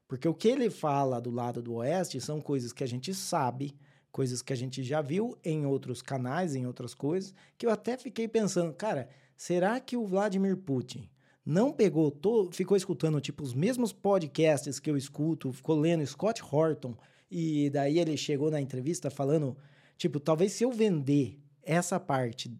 [0.06, 3.76] Porque o que ele fala do lado do oeste são coisas que a gente sabe,
[4.12, 7.96] coisas que a gente já viu em outros canais, em outras coisas, que eu até
[7.96, 11.08] fiquei pensando, cara, será que o Vladimir Putin
[11.44, 12.16] não pegou,
[12.52, 16.96] ficou escutando tipo os mesmos podcasts que eu escuto, ficou lendo Scott Horton
[17.30, 19.56] e daí ele chegou na entrevista falando,
[19.96, 22.56] tipo, talvez se eu vender essa parte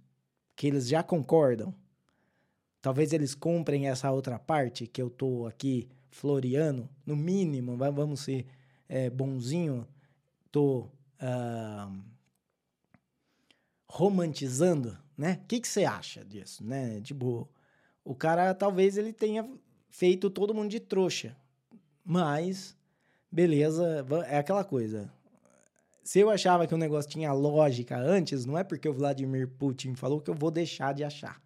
[0.56, 1.74] que eles já concordam,
[2.82, 8.46] talvez eles comprem essa outra parte que eu tô aqui Floriano, no mínimo, vamos ser
[8.88, 9.84] é, bonzinho,
[10.48, 10.82] tô
[11.20, 12.02] uh,
[13.88, 15.40] romantizando, né?
[15.42, 17.00] O que, que você acha disso, né?
[17.00, 17.48] Tipo,
[18.04, 19.44] o cara talvez ele tenha
[19.90, 21.36] feito todo mundo de trouxa,
[22.04, 22.76] mas
[23.30, 25.12] beleza, é aquela coisa.
[26.04, 29.96] Se eu achava que o negócio tinha lógica antes, não é porque o Vladimir Putin
[29.96, 31.42] falou que eu vou deixar de achar,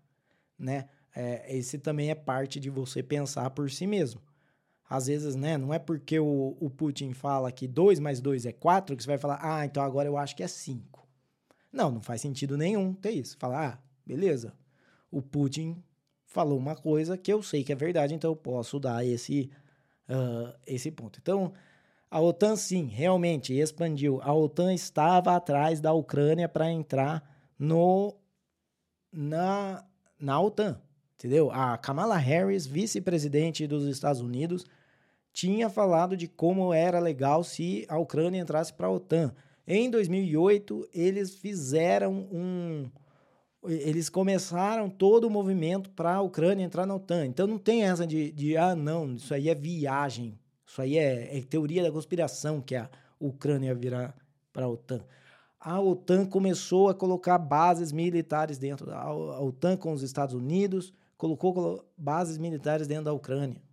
[0.59, 0.91] né?
[1.17, 4.28] É, esse também é parte de você pensar por si mesmo.
[4.89, 8.53] Às vezes, né, não é porque o, o Putin fala que 2 mais 2 é
[8.53, 11.07] 4 que você vai falar, ah, então agora eu acho que é 5.
[11.71, 13.37] Não, não faz sentido nenhum ter isso.
[13.39, 14.55] Falar, ah, beleza,
[15.11, 15.83] o Putin
[16.25, 19.51] falou uma coisa que eu sei que é verdade, então eu posso dar esse,
[20.09, 21.19] uh, esse ponto.
[21.21, 21.53] Então,
[22.11, 24.21] a OTAN, sim, realmente expandiu.
[24.23, 27.23] A OTAN estava atrás da Ucrânia para entrar
[27.59, 28.17] no,
[29.13, 29.85] na,
[30.19, 30.81] na OTAN,
[31.15, 31.51] entendeu?
[31.51, 34.65] A Kamala Harris, vice-presidente dos Estados Unidos,
[35.39, 39.33] tinha falado de como era legal se a Ucrânia entrasse para a OTAN.
[39.65, 42.91] Em 2008, eles fizeram um.
[43.65, 47.25] Eles começaram todo o movimento para a Ucrânia entrar na OTAN.
[47.25, 50.37] Então não tem essa de, de ah, não, isso aí é viagem.
[50.67, 54.13] Isso aí é, é teoria da conspiração que a Ucrânia virá
[54.53, 55.05] para a OTAN.
[55.61, 58.91] A OTAN começou a colocar bases militares dentro.
[58.93, 63.68] A OTAN com os Estados Unidos colocou bases militares dentro da Ucrânia.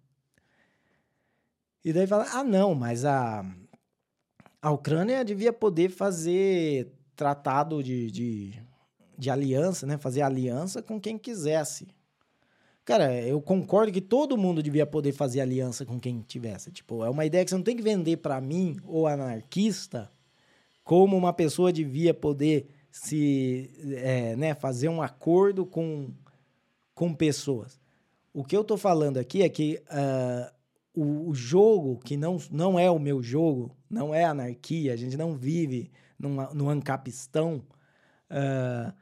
[1.86, 3.46] E daí fala: ah, não, mas a,
[4.60, 8.60] a Ucrânia devia poder fazer tratado de, de,
[9.16, 9.96] de aliança, né?
[9.96, 11.88] Fazer aliança com quem quisesse.
[12.84, 16.72] Cara, eu concordo que todo mundo devia poder fazer aliança com quem tivesse.
[16.72, 20.10] Tipo, é uma ideia que você não tem que vender para mim, ou anarquista,
[20.84, 26.12] como uma pessoa devia poder se é, né, fazer um acordo com,
[26.96, 27.80] com pessoas.
[28.34, 30.55] O que eu tô falando aqui é que uh,
[30.96, 35.18] o, o, jogo, que não, não é o meu jogo, não é anarquia, a gente
[35.18, 37.64] não vive numa, num ancapistão,
[38.32, 38.94] uh,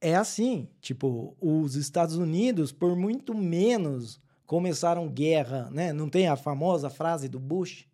[0.00, 0.68] é assim.
[0.80, 5.92] Tipo, os Estados Unidos, por muito menos, começaram guerra, né?
[5.92, 7.86] Não tem a famosa frase do Bush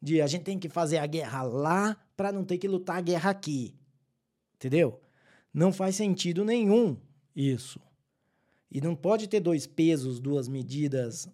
[0.00, 3.00] de a gente tem que fazer a guerra lá para não ter que lutar a
[3.00, 3.74] guerra aqui.
[4.54, 5.00] Entendeu?
[5.52, 6.96] Não faz sentido nenhum
[7.34, 7.80] isso.
[8.70, 11.28] E não pode ter dois pesos, duas medidas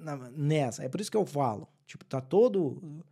[0.00, 0.84] na, nessa.
[0.84, 1.68] É por isso que eu falo.
[1.86, 3.02] Tipo, tá todo.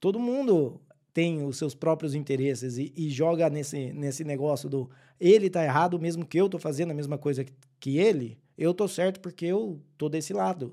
[0.00, 0.80] Todo mundo
[1.12, 5.98] tem os seus próprios interesses e, e, joga nesse, nesse negócio do ele tá errado,
[5.98, 9.46] mesmo que eu tô fazendo a mesma coisa que, que ele, eu tô certo porque
[9.46, 10.72] eu tô desse lado.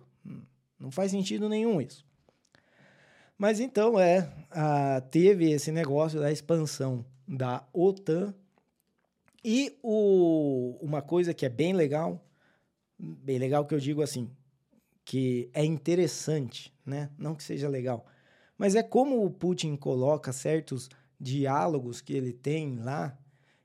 [0.80, 2.06] Não faz sentido nenhum isso.
[3.38, 8.34] Mas então, é, a, teve esse negócio da expansão da OTAN.
[9.44, 12.24] E o, uma coisa que é bem legal,
[12.98, 14.30] bem legal que eu digo assim,
[15.06, 17.10] que é interessante, né?
[17.18, 18.06] Não que seja legal,
[18.58, 23.18] mas é como o Putin coloca certos diálogos que ele tem lá,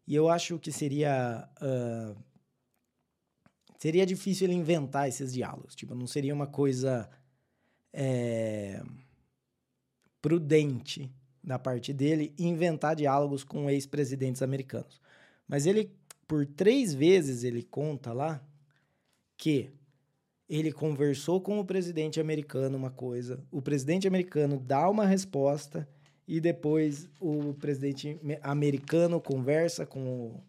[0.07, 2.17] e eu acho que seria uh,
[3.79, 7.09] seria difícil ele inventar esses diálogos, tipo, não seria uma coisa
[7.93, 8.83] é,
[10.21, 11.11] prudente
[11.43, 15.01] da parte dele inventar diálogos com ex-presidentes americanos.
[15.49, 15.91] Mas ele,
[16.29, 18.45] por três vezes, ele conta lá
[19.37, 19.73] que
[20.51, 25.89] ele conversou com o presidente americano uma coisa, o presidente americano dá uma resposta
[26.27, 30.45] e depois o presidente americano conversa com o,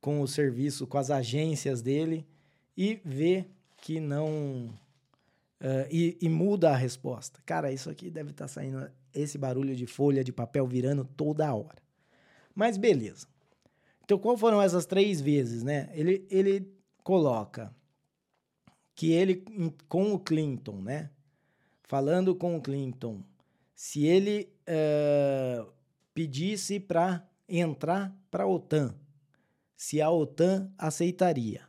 [0.00, 2.26] com o serviço, com as agências dele
[2.76, 4.76] e vê que não.
[5.60, 7.40] Uh, e, e, muda a resposta.
[7.46, 11.54] Cara, isso aqui deve estar tá saindo esse barulho de folha de papel virando toda
[11.54, 11.80] hora.
[12.52, 13.28] Mas beleza.
[14.04, 15.88] Então, qual foram essas três vezes, né?
[15.94, 16.68] Ele, ele
[17.04, 17.72] coloca
[18.94, 19.44] que ele,
[19.88, 21.10] com o Clinton, né?
[21.82, 23.22] Falando com o Clinton,
[23.74, 25.70] se ele uh,
[26.14, 28.94] pedisse para entrar para a OTAN,
[29.76, 31.62] se a OTAN aceitaria.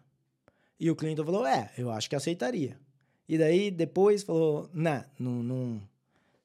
[0.80, 2.80] E o Clinton falou: É, eu acho que aceitaria.
[3.28, 5.82] E daí depois falou: Não, não, não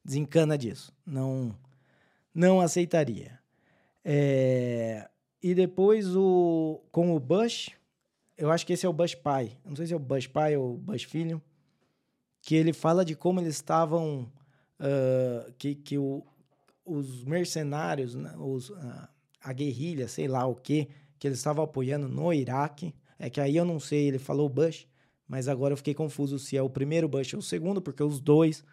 [0.03, 0.93] desencana disso.
[1.05, 1.55] Não,
[2.33, 3.39] não aceitaria.
[4.03, 5.09] É,
[5.41, 7.71] e depois o, com o Bush,
[8.39, 9.57] eu acho que esse é o Bush pai.
[9.65, 11.41] Não sei se é o Bush pai ou o Bush filho.
[12.41, 14.31] Que ele fala de como eles estavam.
[14.79, 16.23] Uh, que que o,
[16.85, 19.07] os mercenários, né, os, uh,
[19.43, 20.87] a guerrilha, sei lá o que,
[21.19, 22.95] que eles estavam apoiando no Iraque.
[23.19, 24.87] É que aí eu não sei, ele falou Bush,
[25.27, 28.21] mas agora eu fiquei confuso se é o primeiro Bush ou o segundo, porque os
[28.21, 28.63] dois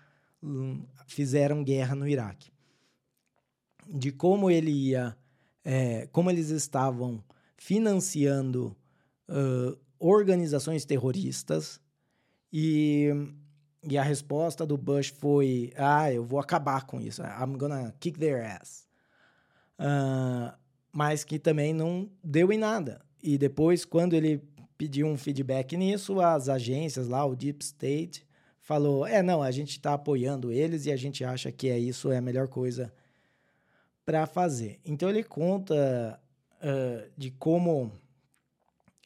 [0.41, 2.53] hum, fizeram guerra no Iraque.
[3.89, 5.17] De como ele ia,
[5.64, 7.23] é, como eles estavam
[7.57, 8.77] financiando
[9.29, 11.81] uh, organizações terroristas
[12.53, 13.11] e,
[13.83, 18.18] e a resposta do Bush foi: ah, eu vou acabar com isso, I'm gonna kick
[18.18, 18.87] their ass.
[19.79, 20.57] Uh,
[20.93, 23.05] mas que também não deu em nada.
[23.22, 24.43] E depois, quando ele
[24.79, 28.27] pediu um feedback nisso, as agências lá, o Deep State,
[28.61, 32.11] falou: é, não, a gente está apoiando eles e a gente acha que é isso
[32.11, 32.93] é a melhor coisa
[34.05, 34.81] para fazer.
[34.85, 36.20] Então ele conta
[36.62, 37.93] uh, de como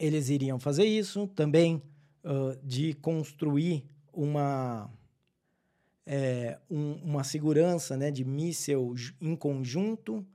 [0.03, 1.81] eles iriam fazer isso, também
[2.23, 4.89] uh, de construir uma
[6.05, 10.25] é, um, uma segurança né, de míssel em conjunto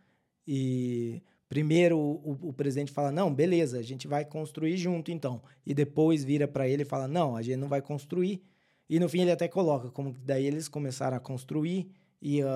[0.47, 5.41] e Primeiro o, o, presidente fala: não, beleza, a gente vai construir junto então.
[5.65, 8.43] E depois vira para ele e fala: não, a gente não vai construir.
[8.89, 11.89] E no fim ele até coloca como daí eles começaram a construir
[12.21, 12.47] e uh,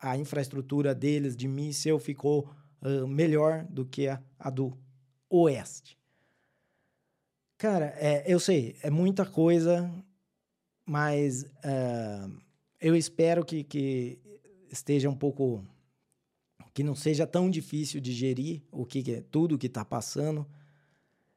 [0.00, 2.48] a infraestrutura deles de míssil ficou
[2.82, 4.76] uh, melhor do que a, a, do
[5.30, 5.96] oeste.
[7.64, 9.90] Cara, é, eu sei, é muita coisa,
[10.84, 12.30] mas uh,
[12.78, 14.18] eu espero que, que
[14.70, 15.64] esteja um pouco
[16.74, 20.46] que não seja tão difícil digerir o que, é tudo que está passando.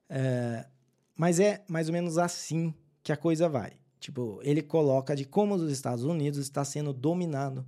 [0.09, 0.67] É,
[1.15, 3.71] mas é mais ou menos assim que a coisa vai.
[3.97, 7.65] Tipo, ele coloca de como os Estados Unidos está sendo dominado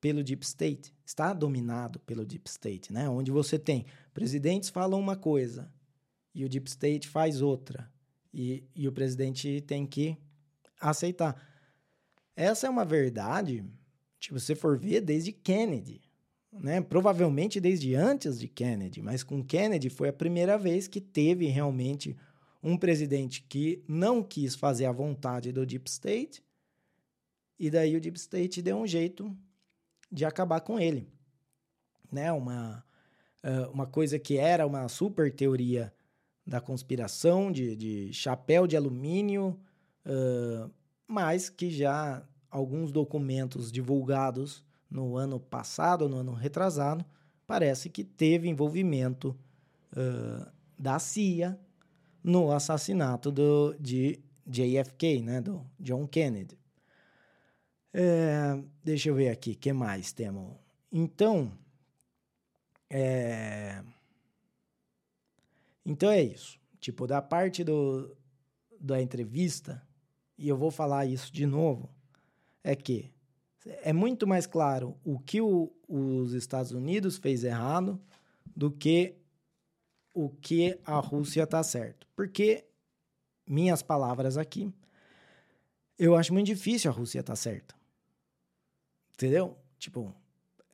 [0.00, 0.92] pelo Deep State.
[1.06, 3.08] Está dominado pelo Deep State, né?
[3.08, 5.70] Onde você tem presidentes falam uma coisa
[6.34, 7.90] e o Deep State faz outra.
[8.32, 10.16] E, e o presidente tem que
[10.80, 11.40] aceitar.
[12.36, 13.64] Essa é uma verdade,
[14.20, 16.00] se você for ver, desde Kennedy
[16.52, 16.80] né?
[16.80, 22.16] Provavelmente desde antes de Kennedy, mas com Kennedy foi a primeira vez que teve realmente
[22.62, 26.42] um presidente que não quis fazer a vontade do Deep State,
[27.58, 29.34] e daí o Deep State deu um jeito
[30.10, 31.08] de acabar com ele.
[32.10, 32.32] Né?
[32.32, 32.84] Uma,
[33.72, 35.92] uma coisa que era uma super teoria
[36.50, 39.56] da conspiração, de, de chapéu de alumínio,
[40.04, 40.68] uh,
[41.06, 47.04] mas que já alguns documentos divulgados no ano passado, no ano retrasado,
[47.46, 49.38] parece que teve envolvimento
[49.92, 51.56] uh, da CIA
[52.20, 56.58] no assassinato do, de JFK, né, do John Kennedy.
[57.94, 60.56] É, deixa eu ver aqui, que mais temos?
[60.90, 61.52] Então,
[62.90, 63.84] é,
[65.90, 66.58] então é isso.
[66.78, 68.16] Tipo, da parte do,
[68.80, 69.86] da entrevista,
[70.38, 71.90] e eu vou falar isso de novo,
[72.62, 73.12] é que
[73.82, 78.00] é muito mais claro o que o, os Estados Unidos fez errado
[78.56, 79.16] do que
[80.14, 82.06] o que a Rússia está certo.
[82.14, 82.64] Porque,
[83.46, 84.72] minhas palavras aqui,
[85.98, 87.74] eu acho muito difícil a Rússia estar tá certa.
[89.12, 89.58] Entendeu?
[89.78, 90.14] Tipo,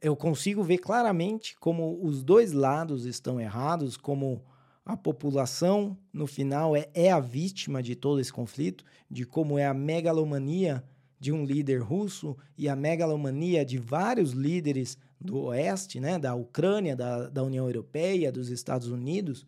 [0.01, 4.45] eu consigo ver claramente como os dois lados estão errados, como
[4.87, 9.67] a população, no final, é, é a vítima de todo esse conflito, de como é
[9.67, 10.85] a megalomania
[11.19, 16.95] de um líder russo e a megalomania de vários líderes do Oeste, né, da Ucrânia,
[16.95, 19.43] da, da União Europeia, dos Estados Unidos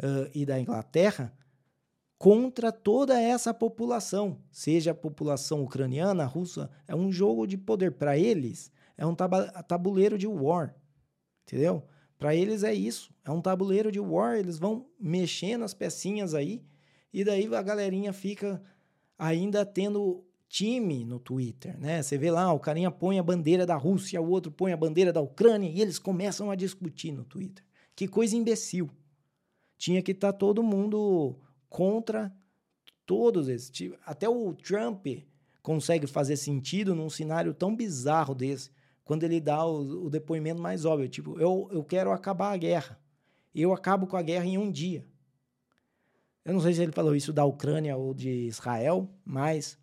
[0.00, 1.32] uh, e da Inglaterra,
[2.18, 8.18] contra toda essa população, seja a população ucraniana, russa, é um jogo de poder para
[8.18, 10.74] eles, é um tabuleiro de war,
[11.46, 11.86] entendeu?
[12.18, 16.62] Para eles é isso, é um tabuleiro de war, eles vão mexendo as pecinhas aí
[17.12, 18.62] e daí a galerinha fica
[19.18, 22.02] ainda tendo time no Twitter, né?
[22.02, 25.12] Você vê lá, o carinha põe a bandeira da Rússia, o outro põe a bandeira
[25.12, 27.64] da Ucrânia e eles começam a discutir no Twitter.
[27.96, 28.90] Que coisa imbecil.
[29.76, 31.36] tinha que estar tá todo mundo
[31.68, 32.32] contra
[33.04, 33.70] todos esses.
[34.06, 35.06] Até o Trump
[35.62, 38.70] consegue fazer sentido num cenário tão bizarro desse,
[39.04, 42.98] quando ele dá o, o depoimento mais óbvio, tipo, eu, eu quero acabar a guerra.
[43.54, 45.06] Eu acabo com a guerra em um dia.
[46.44, 49.78] Eu não sei se ele falou isso da Ucrânia ou de Israel, mas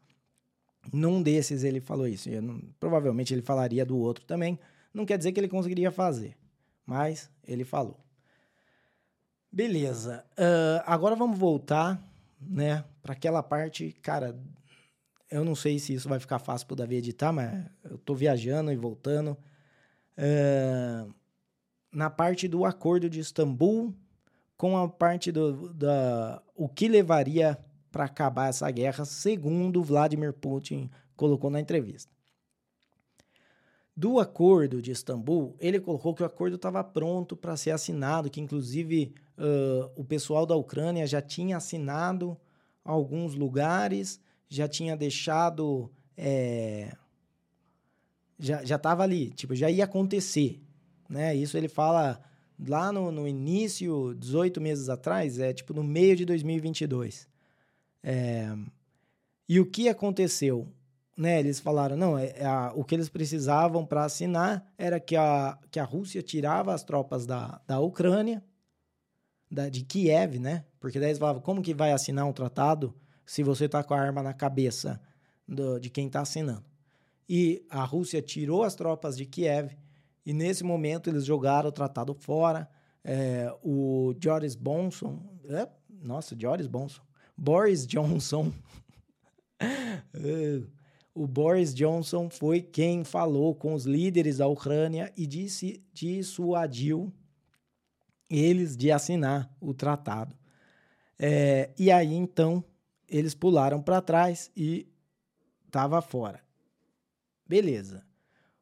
[0.91, 2.29] num desses ele falou isso.
[2.41, 4.59] Não, provavelmente ele falaria do outro também.
[4.93, 6.35] Não quer dizer que ele conseguiria fazer,
[6.85, 7.99] mas ele falou.
[9.51, 10.25] Beleza.
[10.33, 12.01] Uh, agora vamos voltar,
[12.39, 14.37] né, para aquela parte, cara.
[15.31, 18.71] Eu não sei se isso vai ficar fácil pro Davi editar, mas eu tô viajando
[18.71, 19.37] e voltando.
[21.91, 23.95] Na parte do acordo de Istambul,
[24.57, 27.57] com a parte do da, o que levaria
[27.91, 32.11] para acabar essa guerra, segundo Vladimir Putin colocou na entrevista.
[33.95, 38.39] Do acordo de Istambul, ele colocou que o acordo estava pronto para ser assinado, que
[38.39, 42.37] inclusive uh, o pessoal da Ucrânia já tinha assinado
[42.83, 44.19] alguns lugares,
[44.51, 45.89] já tinha deixado.
[46.17, 46.93] É,
[48.37, 50.61] já estava ali, tipo, já ia acontecer.
[51.09, 51.35] Né?
[51.35, 52.21] Isso ele fala
[52.67, 57.27] lá no, no início, 18 meses atrás, é tipo no meio de 2022.
[58.03, 58.53] É,
[59.47, 60.67] e o que aconteceu?
[61.15, 65.15] Né, eles falaram, não, é, é a, o que eles precisavam para assinar era que
[65.15, 68.43] a, que a Rússia tirava as tropas da, da Ucrânia,
[69.49, 70.65] da, de Kiev, né?
[70.79, 72.95] Porque daí eles falavam, como que vai assinar um tratado
[73.31, 75.01] se você está com a arma na cabeça
[75.47, 76.65] do, de quem está assinando?
[77.29, 79.71] E a Rússia tirou as tropas de Kiev
[80.25, 82.69] e nesse momento eles jogaram o tratado fora.
[83.01, 85.65] É, o Joris Bonson, é,
[86.03, 87.01] nossa, Joris Bonson,
[87.37, 88.51] Boris Johnson.
[91.15, 97.13] o Boris Johnson foi quem falou com os líderes da Ucrânia e disse, dissuadiu
[98.29, 100.35] eles de assinar o tratado.
[101.17, 102.61] É, e aí então
[103.11, 104.87] eles pularam para trás e
[105.67, 106.41] estava fora.
[107.45, 108.03] Beleza.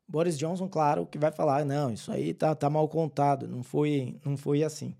[0.07, 4.19] Boris Johnson, claro, que vai falar, não, isso aí tá, tá mal contado, não foi,
[4.25, 4.95] não foi assim.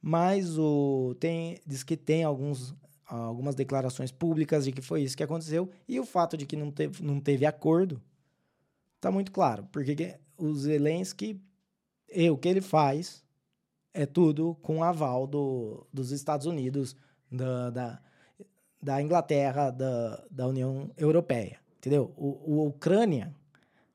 [0.00, 2.74] Mas o tem diz que tem alguns
[3.08, 6.72] algumas declarações públicas de que foi isso que aconteceu e o fato de que não
[6.72, 8.02] teve, não teve acordo
[8.96, 11.40] está muito claro, porque o Zelensky,
[12.12, 13.22] e o que ele faz
[13.94, 16.96] é tudo com aval do, dos Estados Unidos,
[17.30, 18.02] da, da,
[18.86, 22.12] da Inglaterra, da, da União Europeia, entendeu?
[22.16, 23.34] O, o Ucrânia,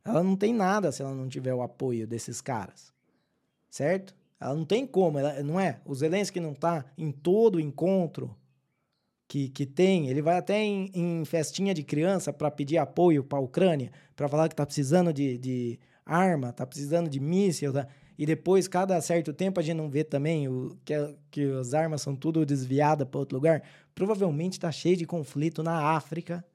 [0.04, 2.92] ela não tem nada se ela não tiver o apoio desses caras,
[3.70, 4.14] certo?
[4.38, 5.80] Ela não tem como, ela, não é?
[5.86, 8.36] O Zelensky não está em todo encontro
[9.30, 13.39] que, que tem, ele vai até em, em festinha de criança para pedir apoio para
[13.39, 17.88] a Ucrânia, para falar que está precisando de, de arma, está precisando de míssil, tá?
[18.22, 20.93] E depois, cada certo tempo, a gente não vê também o, que,
[21.32, 23.63] que as armas são tudo desviadas para outro lugar.
[23.95, 26.45] Provavelmente está cheio de conflito na África,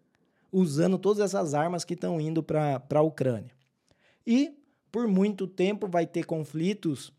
[0.52, 3.50] usando todas essas armas que estão indo para a Ucrânia.
[4.24, 4.56] E,
[4.92, 7.12] por muito tempo, vai ter conflitos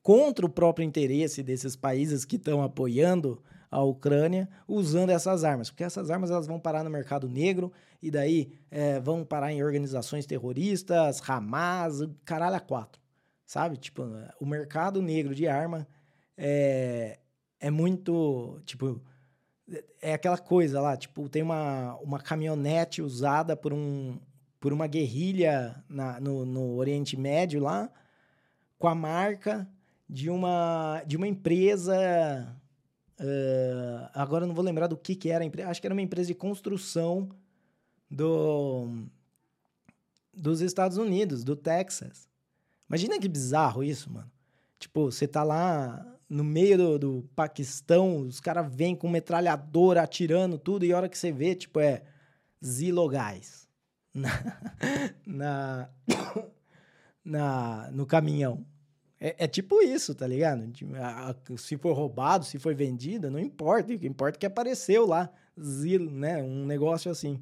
[0.00, 5.82] contra o próprio interesse desses países que estão apoiando a Ucrânia usando essas armas, porque
[5.82, 10.24] essas armas elas vão parar no mercado negro e daí é, vão parar em organizações
[10.24, 13.00] terroristas, Hamas, caralho a quatro,
[13.50, 13.76] sabe?
[13.76, 14.04] Tipo,
[14.38, 15.84] o mercado negro de arma
[16.36, 17.18] é,
[17.58, 19.02] é muito, tipo,
[20.00, 24.20] é aquela coisa lá, tipo, tem uma, uma caminhonete usada por um
[24.60, 27.90] por uma guerrilha na, no, no Oriente Médio lá,
[28.78, 29.66] com a marca
[30.08, 32.56] de uma, de uma empresa
[33.22, 35.68] Uh, agora não vou lembrar do que, que era a empresa.
[35.68, 37.28] Acho que era uma empresa de construção
[38.10, 39.04] do,
[40.32, 42.29] dos Estados Unidos, do Texas.
[42.90, 44.28] Imagina que bizarro isso, mano.
[44.76, 50.58] Tipo, você tá lá no meio do, do Paquistão, os caras vêm com metralhadora atirando
[50.58, 52.02] tudo, e a hora que você vê, tipo, é
[52.64, 53.68] Zilogás
[54.12, 54.30] na,
[55.24, 55.88] na,
[57.24, 58.66] na, no caminhão.
[59.20, 60.72] É, é, tipo isso, tá ligado?
[61.58, 63.92] Se for roubado, se foi vendida, não importa.
[63.92, 65.30] O que importa é que apareceu lá,
[65.60, 66.42] zilo, né?
[66.42, 67.40] Um negócio assim,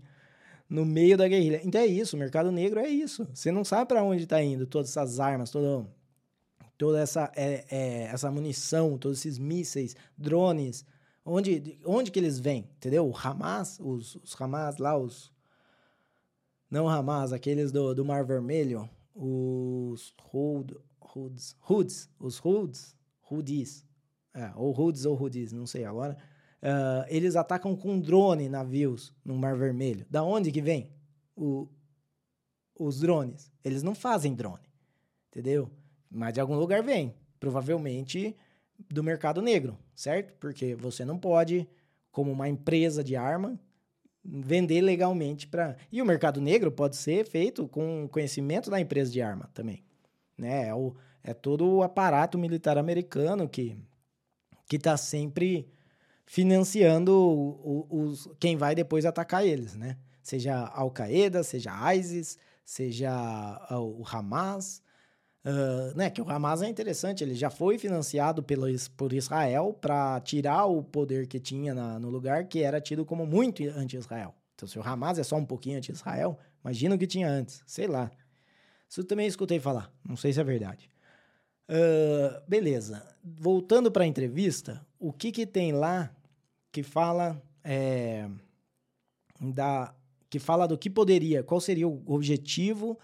[0.69, 1.61] no meio da guerrilha.
[1.65, 3.27] Então é isso, o mercado negro é isso.
[3.33, 5.89] Você não sabe para onde tá indo todas essas armas, todo,
[6.77, 10.85] toda essa, é, é, essa munição, todos esses mísseis, drones.
[11.25, 13.07] Onde, onde que eles vêm, entendeu?
[13.07, 15.31] O Hamas, os, os Hamas lá, os...
[16.71, 20.73] Não Hamas, aqueles do, do Mar Vermelho, os Hold,
[21.15, 21.57] Hoods.
[21.69, 22.09] Hoods.
[22.21, 22.97] Os Hoods.
[23.31, 23.85] Hoodies.
[24.35, 26.17] É, ou Hoods ou Hoodies, não sei agora.
[26.63, 30.07] Uh, eles atacam com drone navios no Mar Vermelho.
[30.11, 30.91] Da onde que vem
[31.37, 31.69] o,
[32.79, 33.53] os drones?
[33.65, 34.69] Eles não fazem drone,
[35.31, 35.71] entendeu?
[36.11, 37.15] Mas de algum lugar vem.
[37.39, 38.35] Provavelmente
[38.91, 40.35] do mercado negro, certo?
[40.41, 41.69] Porque você não pode,
[42.11, 43.59] como uma empresa de arma,
[44.25, 45.77] vender legalmente para.
[45.91, 49.85] E o mercado negro pode ser feito com conhecimento da empresa de arma também.
[50.37, 50.69] Né?
[50.69, 53.77] É, o, é todo o aparato militar americano que
[54.69, 55.67] que está sempre
[56.29, 57.15] financiando
[57.91, 59.97] os, quem vai depois atacar eles, né?
[60.23, 63.11] Seja Al-Qaeda, seja ISIS, seja
[63.71, 64.83] o Hamas,
[65.43, 66.11] uh, né?
[66.11, 70.83] Que o Hamas é interessante, ele já foi financiado pelo, por Israel para tirar o
[70.83, 74.35] poder que tinha na, no lugar que era tido como muito anti-Israel.
[74.55, 77.87] Então, se o Hamas é só um pouquinho anti-Israel, imagina o que tinha antes, sei
[77.87, 78.11] lá.
[78.87, 80.91] Isso também escutei falar, não sei se é verdade.
[81.71, 83.03] Uh, beleza.
[83.25, 86.11] Voltando para a entrevista, o que, que tem lá
[86.71, 88.29] que fala é,
[89.41, 89.95] da
[90.31, 92.99] que fala do que poderia, qual seria o objetivo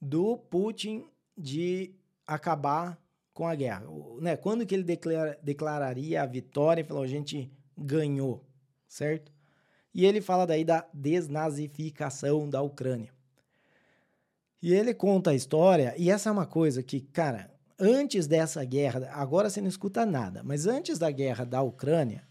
[0.00, 1.06] do Putin
[1.36, 1.94] de
[2.26, 3.00] acabar
[3.32, 3.86] com a guerra,
[4.20, 4.36] né?
[4.36, 8.44] Quando que ele declara, declararia a vitória e falou a gente ganhou,
[8.86, 9.32] certo?
[9.92, 13.12] E ele fala daí da desnazificação da Ucrânia.
[14.62, 19.10] E ele conta a história, e essa é uma coisa que, cara, antes dessa guerra,
[19.12, 22.26] agora você não escuta nada, mas antes da guerra da Ucrânia,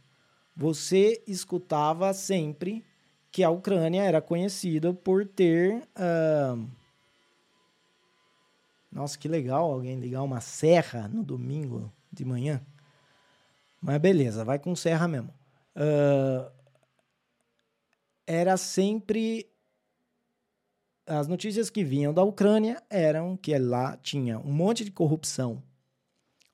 [0.56, 2.86] você escutava sempre
[3.32, 5.88] que a Ucrânia era conhecida por ter.
[5.98, 6.70] Uh...
[8.92, 12.64] Nossa, que legal alguém ligar uma serra no domingo de manhã.
[13.82, 15.34] Mas beleza, vai com serra mesmo.
[15.76, 16.52] Uh...
[18.26, 19.50] Era sempre.
[21.06, 25.62] As notícias que vinham da Ucrânia eram que lá tinha um monte de corrupção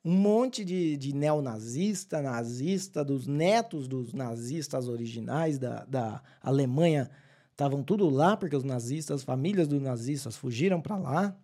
[0.03, 7.09] um monte de, de neonazista, nazista, dos netos dos nazistas originais da, da Alemanha
[7.51, 11.37] estavam tudo lá, porque os nazistas, as famílias dos nazistas fugiram para lá.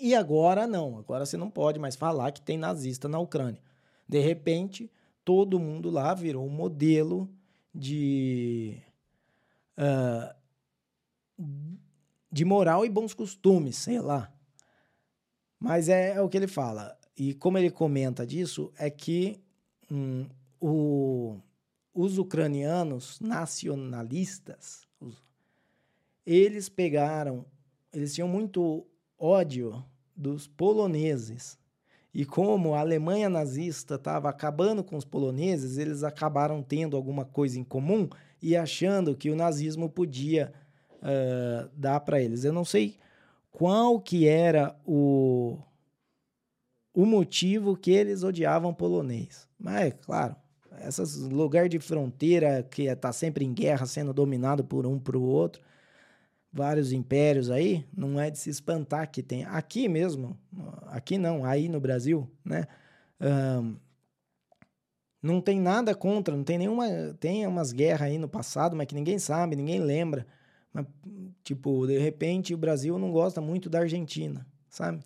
[0.00, 3.60] E agora não, agora você não pode mais falar que tem nazista na Ucrânia.
[4.08, 4.90] De repente,
[5.24, 7.28] todo mundo lá virou um modelo
[7.74, 8.80] de.
[9.76, 10.34] Uh,
[12.30, 14.32] de moral e bons costumes, sei lá.
[15.58, 16.97] Mas é, é o que ele fala.
[17.18, 19.40] E como ele comenta disso, é que
[19.90, 20.24] hum,
[20.60, 21.36] o,
[21.92, 25.20] os ucranianos nacionalistas, os,
[26.24, 27.44] eles pegaram,
[27.92, 28.86] eles tinham muito
[29.18, 31.58] ódio dos poloneses.
[32.14, 37.58] E como a Alemanha nazista estava acabando com os poloneses, eles acabaram tendo alguma coisa
[37.58, 38.08] em comum
[38.40, 40.52] e achando que o nazismo podia
[41.02, 42.44] uh, dar para eles.
[42.44, 42.96] Eu não sei
[43.50, 45.58] qual que era o,
[46.98, 49.46] o motivo que eles odiavam polonês.
[49.56, 50.34] Mas, claro,
[50.84, 55.22] esses lugar de fronteira que está sempre em guerra, sendo dominado por um para o
[55.22, 55.62] outro,
[56.52, 59.44] vários impérios aí, não é de se espantar que tem.
[59.44, 60.36] Aqui mesmo,
[60.86, 62.66] aqui não, aí no Brasil, né?
[63.20, 63.76] Um,
[65.22, 66.88] não tem nada contra, não tem nenhuma.
[67.20, 70.26] Tem umas guerras aí no passado, mas que ninguém sabe, ninguém lembra.
[70.72, 70.84] Mas,
[71.44, 75.00] tipo, de repente o Brasil não gosta muito da Argentina, sabe?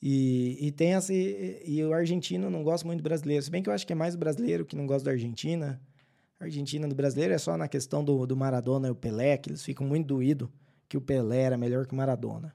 [0.00, 1.12] E, e tem essa.
[1.12, 3.42] E o argentino não gosta muito do brasileiro.
[3.42, 5.80] Se bem que eu acho que é mais o brasileiro que não gosta da Argentina.
[6.40, 9.50] A Argentina do brasileiro é só na questão do, do Maradona e o Pelé, que
[9.50, 10.48] eles ficam muito doídos
[10.88, 12.54] que o Pelé era melhor que o Maradona.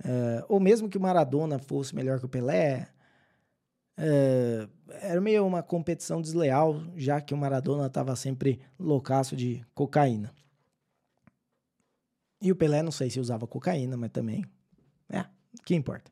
[0.00, 2.88] Uh, ou mesmo que o Maradona fosse melhor que o Pelé,
[3.98, 4.68] uh,
[5.00, 10.32] era meio uma competição desleal, já que o Maradona estava sempre loucaço de cocaína.
[12.40, 14.44] E o Pelé, não sei se usava cocaína, mas também.
[15.08, 15.24] É,
[15.64, 16.10] que importa.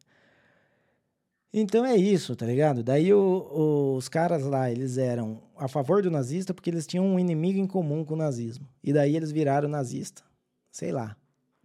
[1.53, 2.83] Então é isso, tá ligado?
[2.83, 7.19] Daí o, os caras lá, eles eram a favor do nazista porque eles tinham um
[7.19, 8.69] inimigo em comum com o nazismo.
[8.83, 10.23] E daí eles viraram nazista.
[10.71, 11.17] Sei lá.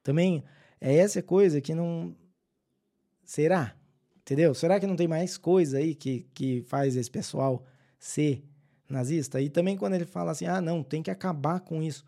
[0.02, 0.44] Também
[0.80, 2.16] é essa coisa que não.
[3.24, 3.76] Será?
[4.22, 4.54] Entendeu?
[4.54, 7.66] Será que não tem mais coisa aí que, que faz esse pessoal
[8.00, 8.44] ser
[8.88, 9.42] nazista?
[9.42, 12.06] E também quando ele fala assim, ah, não, tem que acabar com isso.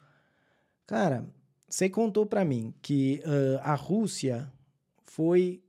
[0.85, 1.25] Cara,
[1.67, 4.51] você contou para mim que uh, a Rússia
[5.03, 5.62] foi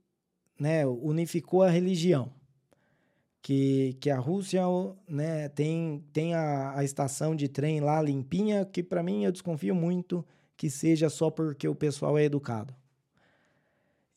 [0.59, 2.31] né, unificou a religião.
[3.41, 4.63] Que, que a Rússia
[5.07, 9.75] né, tem, tem a, a estação de trem lá limpinha, que para mim eu desconfio
[9.75, 10.25] muito
[10.57, 12.73] que seja só porque o pessoal é educado.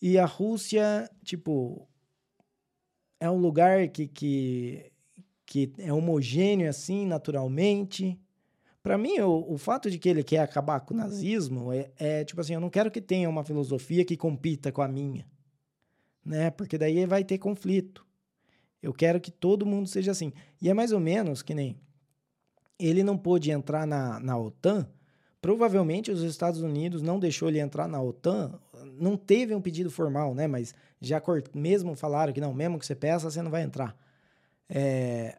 [0.01, 1.86] E a Rússia, tipo,
[3.20, 4.93] é um lugar que, que,
[5.45, 8.18] que é homogêneo assim, naturalmente.
[8.82, 12.24] Para mim, o, o fato de que ele quer acabar com o nazismo é, é
[12.24, 15.26] tipo assim: eu não quero que tenha uma filosofia que compita com a minha
[16.25, 16.51] né?
[16.51, 18.07] Porque daí vai ter conflito.
[18.83, 20.33] Eu quero que todo mundo seja assim.
[20.61, 21.77] E é mais ou menos que nem
[22.79, 24.89] ele não pôde entrar na, na OTAN.
[25.41, 28.59] Provavelmente os Estados Unidos não deixou ele entrar na OTAN.
[28.99, 30.47] Não teve um pedido formal, né?
[30.47, 31.21] Mas já
[31.55, 33.97] mesmo falaram que não, mesmo que você peça, você não vai entrar.
[34.69, 35.39] É,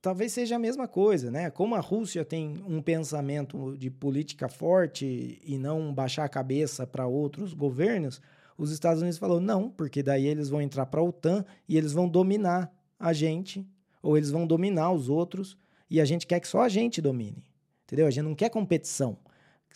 [0.00, 1.50] talvez seja a mesma coisa, né?
[1.50, 7.06] Como a Rússia tem um pensamento de política forte e não baixar a cabeça para
[7.06, 8.20] outros governos,
[8.56, 11.92] os Estados Unidos falou não, porque daí eles vão entrar para a OTAN e eles
[11.92, 13.66] vão dominar a gente,
[14.02, 15.56] ou eles vão dominar os outros,
[15.90, 17.44] e a gente quer que só a gente domine.
[17.84, 18.06] Entendeu?
[18.06, 19.18] A gente não quer competição.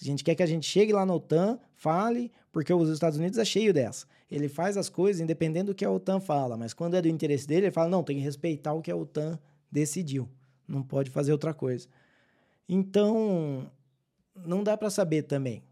[0.01, 3.39] A gente quer que a gente chegue lá na OTAN, fale, porque os Estados Unidos
[3.39, 4.07] é cheio dessa.
[4.31, 7.47] Ele faz as coisas independente do que a OTAN fala, mas quando é do interesse
[7.47, 9.39] dele, ele fala: não, tem que respeitar o que a OTAN
[9.71, 10.29] decidiu.
[10.67, 11.89] Não pode fazer outra coisa.
[12.69, 13.71] Então,
[14.37, 15.63] não dá para saber também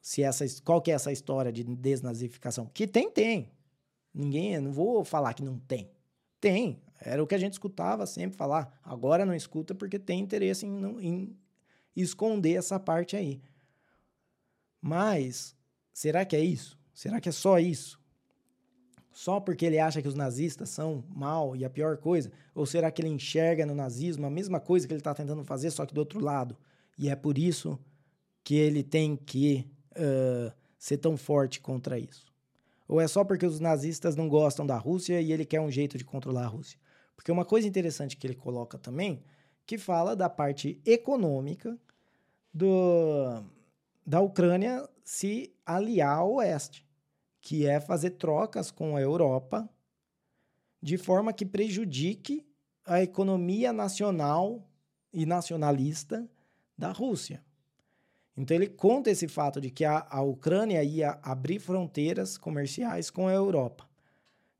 [0.00, 2.66] se essa qual que é essa história de desnazificação.
[2.72, 3.50] Que tem, tem.
[4.12, 5.90] Ninguém, não vou falar que não tem.
[6.40, 6.82] Tem.
[7.00, 8.78] Era o que a gente escutava sempre falar.
[8.82, 11.36] Agora não escuta porque tem interesse em, em
[11.94, 13.40] esconder essa parte aí.
[14.80, 15.54] Mas
[15.92, 16.78] será que é isso?
[16.94, 18.00] Será que é só isso?
[19.12, 22.30] Só porque ele acha que os nazistas são mal e a pior coisa?
[22.54, 25.70] Ou será que ele enxerga no nazismo a mesma coisa que ele está tentando fazer,
[25.70, 26.56] só que do outro lado?
[26.96, 27.78] E é por isso
[28.42, 29.70] que ele tem que
[30.00, 32.26] uh, ser tão forte contra isso?
[32.88, 35.96] Ou é só porque os nazistas não gostam da Rússia e ele quer um jeito
[35.96, 36.78] de controlar a Rússia?
[37.14, 39.22] Porque uma coisa interessante que ele coloca também,
[39.64, 41.78] que fala da parte econômica
[42.52, 43.44] do,
[44.04, 46.84] da Ucrânia se aliar ao Oeste,
[47.40, 49.68] que é fazer trocas com a Europa
[50.82, 52.46] de forma que prejudique
[52.84, 54.66] a economia nacional
[55.12, 56.28] e nacionalista
[56.76, 57.44] da Rússia.
[58.36, 63.28] Então ele conta esse fato de que a, a Ucrânia ia abrir fronteiras comerciais com
[63.28, 63.88] a Europa.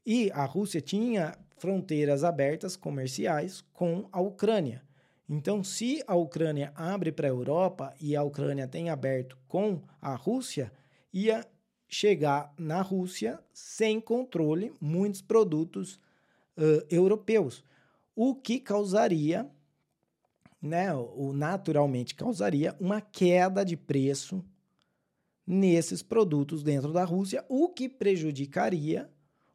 [0.05, 4.83] E a Rússia tinha fronteiras abertas comerciais com a Ucrânia.
[5.29, 10.16] Então, se a Ucrânia abre para a Europa e a Ucrânia tem aberto com a
[10.16, 10.73] Rússia,
[11.12, 11.47] ia
[11.87, 16.01] chegar na Rússia sem controle muitos produtos
[16.57, 17.64] uh, europeus,
[18.14, 19.49] o que causaria,
[20.61, 24.45] né, o naturalmente causaria uma queda de preço
[25.47, 29.11] nesses produtos dentro da Rússia, o que prejudicaria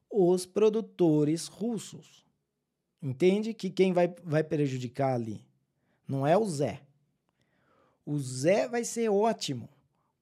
[0.10, 2.26] os produtores russos.
[3.02, 5.46] Entende que quem vai, vai prejudicar ali?
[6.08, 6.82] Não é o Zé.
[8.06, 9.70] O Zé vai ser ótimo,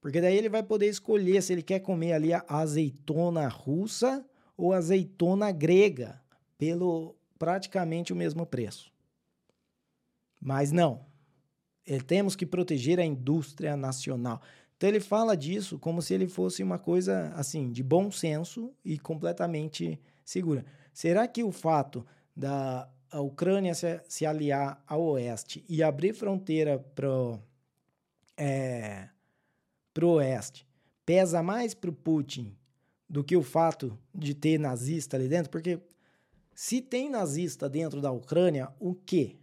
[0.00, 4.24] porque daí ele vai poder escolher se ele quer comer ali a azeitona russa
[4.56, 6.20] ou azeitona grega,
[6.56, 8.93] pelo praticamente o mesmo preço.
[10.44, 11.06] Mas não.
[12.06, 14.42] Temos que proteger a indústria nacional.
[14.76, 18.98] Então ele fala disso como se ele fosse uma coisa assim de bom senso e
[18.98, 20.66] completamente segura.
[20.92, 22.04] Será que o fato
[22.36, 27.40] da Ucrânia se, se aliar ao oeste e abrir fronteira para
[28.36, 29.08] é,
[30.02, 30.66] o oeste
[31.06, 32.54] pesa mais para o Putin
[33.08, 35.50] do que o fato de ter nazista ali dentro?
[35.50, 35.80] Porque
[36.54, 39.38] se tem nazista dentro da Ucrânia, o quê?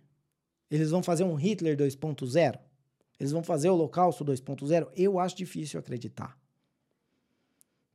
[0.72, 2.58] Eles vão fazer um Hitler 2.0?
[3.20, 4.88] Eles vão fazer o Holocausto 2.0?
[4.96, 6.40] Eu acho difícil acreditar.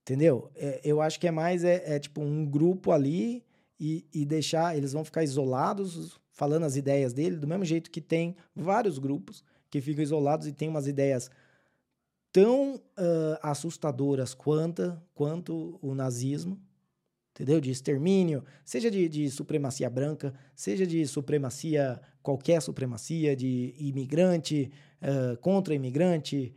[0.02, 0.50] Entendeu?
[0.54, 3.42] É, eu acho que é mais é, é tipo um grupo ali
[3.80, 8.00] e, e deixar, eles vão ficar isolados, falando as ideias dele, do mesmo jeito que
[8.00, 11.30] tem vários grupos que ficam isolados e têm umas ideias
[12.30, 16.60] tão uh, assustadoras quanto, quanto o nazismo,
[17.36, 17.60] entendeu?
[17.60, 24.72] De extermínio, seja de, de, supremacia branca, seja de supremacia, qualquer supremacia, de imigrante,
[25.02, 26.54] uh, contra imigrante,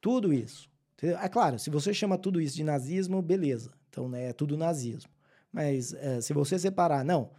[0.00, 0.70] tudo isso.
[0.94, 1.18] Entendeu?
[1.18, 3.72] É claro, se você chama tudo isso de nazismo, beleza.
[3.88, 5.10] Então, né, é tudo nazismo.
[5.52, 7.32] Mas é, se você separar, não,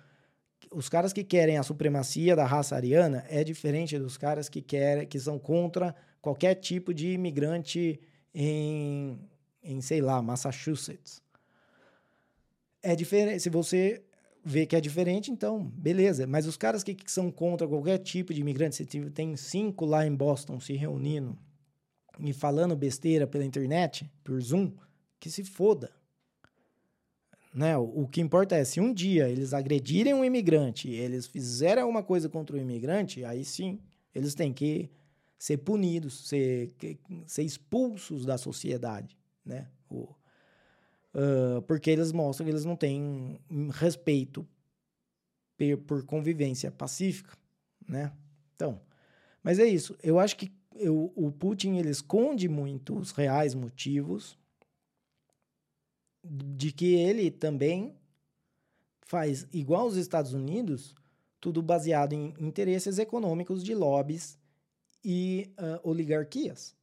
[0.70, 5.08] os caras que querem a supremacia da raça ariana é diferente dos caras que querem,
[5.08, 8.02] que são contra qualquer tipo de imigrante
[8.34, 9.18] em,
[9.64, 11.21] em sei lá, Massachusetts.
[12.84, 13.42] É diferente.
[13.42, 14.04] Se você
[14.44, 16.26] vê que é diferente, então, beleza.
[16.26, 20.06] Mas os caras que, que são contra qualquer tipo de imigrante, você tem cinco lá
[20.06, 21.38] em Boston se reunindo
[22.20, 24.72] e falando besteira pela internet, por Zoom,
[25.20, 25.92] que se foda.
[27.54, 27.78] Né?
[27.78, 32.04] O, o, que importa é, se um dia eles agredirem um imigrante, eles fizerem alguma
[32.04, 33.80] coisa contra o imigrante, aí sim,
[34.16, 34.90] eles têm que
[35.38, 36.72] ser punidos, ser,
[37.26, 39.68] ser expulsos da sociedade, né?
[39.90, 40.08] O,
[41.14, 43.40] uh, porque eles mostram que eles não têm
[43.72, 44.48] respeito
[45.86, 47.38] por convivência pacífica,
[47.88, 48.12] né?
[48.56, 48.82] Então,
[49.44, 49.96] mas é isso.
[50.02, 54.38] Eu acho que eu, o Putin ele esconde muito os reais motivos
[56.24, 57.96] de que ele também
[59.02, 60.96] faz igual os Estados Unidos,
[61.40, 64.38] tudo baseado em interesses econômicos de lobbies
[65.04, 66.76] e uh, oligarquias.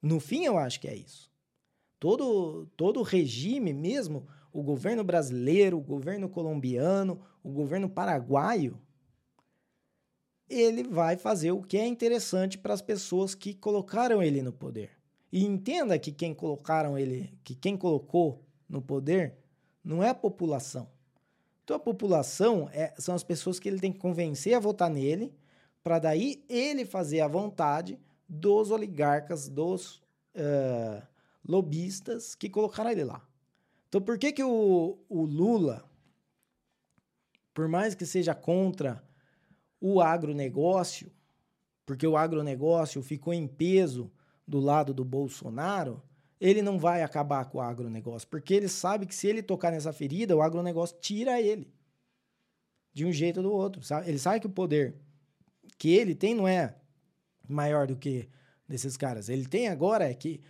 [0.00, 1.31] No fim, eu acho que é isso.
[2.02, 8.76] Todo, todo regime, mesmo o governo brasileiro, o governo colombiano, o governo paraguaio
[10.50, 14.90] ele vai fazer o que é interessante para as pessoas que colocaram ele no poder.
[15.30, 19.38] E entenda que quem colocaram ele, que quem colocou no poder
[19.84, 20.90] não é a população.
[21.62, 25.32] Então a população é, são as pessoas que ele tem que convencer a votar nele,
[25.84, 27.96] para daí ele fazer a vontade
[28.28, 30.02] dos oligarcas, dos
[30.34, 31.11] uh,
[31.46, 33.26] lobistas que colocaram ele lá.
[33.88, 35.84] Então por que, que o, o Lula,
[37.52, 39.04] por mais que seja contra
[39.80, 41.12] o agronegócio,
[41.84, 44.10] porque o agronegócio ficou em peso
[44.46, 46.02] do lado do Bolsonaro,
[46.40, 49.92] ele não vai acabar com o agronegócio, porque ele sabe que se ele tocar nessa
[49.92, 51.72] ferida, o agronegócio tira ele
[52.92, 54.08] de um jeito ou do outro, sabe?
[54.08, 54.96] Ele sabe que o poder
[55.78, 56.76] que ele tem não é
[57.48, 58.28] maior do que
[58.68, 59.28] desses caras.
[59.28, 60.40] Ele tem agora é que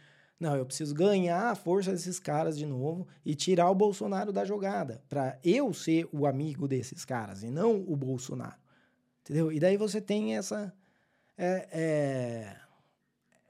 [0.42, 4.44] não, eu preciso ganhar a força desses caras de novo e tirar o Bolsonaro da
[4.44, 8.60] jogada, para eu ser o amigo desses caras e não o Bolsonaro.
[9.20, 9.52] Entendeu?
[9.52, 10.74] E daí você tem essa.
[11.38, 12.56] É, é,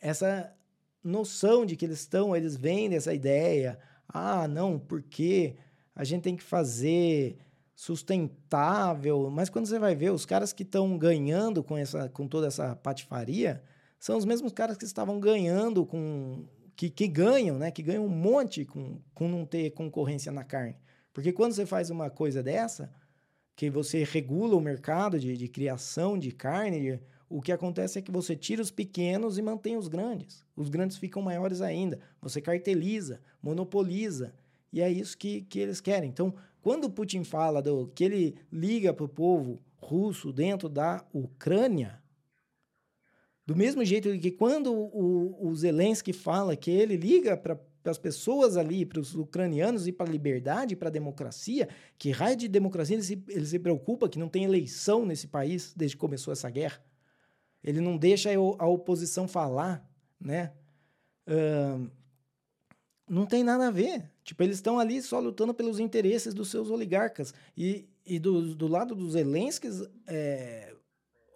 [0.02, 0.54] essa
[1.02, 3.78] noção de que eles estão, eles vêm dessa ideia.
[4.06, 5.56] Ah, não, porque
[5.96, 7.38] a gente tem que fazer
[7.74, 9.30] sustentável.
[9.30, 12.76] Mas quando você vai ver, os caras que estão ganhando com, essa, com toda essa
[12.76, 13.62] patifaria
[13.98, 16.44] são os mesmos caras que estavam ganhando com.
[16.76, 17.70] Que, que ganham, né?
[17.70, 20.76] Que ganham um monte com, com não ter concorrência na carne.
[21.12, 22.90] Porque quando você faz uma coisa dessa,
[23.54, 28.10] que você regula o mercado de, de criação de carne, o que acontece é que
[28.10, 30.44] você tira os pequenos e mantém os grandes.
[30.56, 31.98] Os grandes ficam maiores ainda.
[32.20, 34.34] Você carteliza, monopoliza.
[34.72, 36.08] E é isso que, que eles querem.
[36.08, 41.04] Então, quando o Putin fala do, que ele liga para o povo russo dentro da
[41.12, 42.01] Ucrânia,
[43.44, 48.56] do mesmo jeito que quando o, o Zelensky fala que ele liga para as pessoas
[48.56, 51.68] ali, para os ucranianos e para a liberdade, para a democracia,
[51.98, 55.74] que raio de democracia ele se, ele se preocupa que não tem eleição nesse país
[55.76, 56.80] desde que começou essa guerra.
[57.64, 59.88] Ele não deixa a oposição falar,
[60.20, 60.52] né?
[61.26, 61.90] Uh,
[63.08, 64.08] não tem nada a ver.
[64.24, 67.34] Tipo, eles estão ali só lutando pelos interesses dos seus oligarcas.
[67.56, 69.68] E, e do, do lado dos Zelensky,
[70.06, 70.74] é,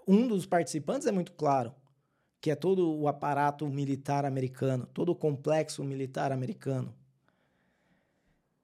[0.07, 1.75] um dos participantes é muito claro
[2.41, 6.95] que é todo o aparato militar americano, todo o complexo militar americano.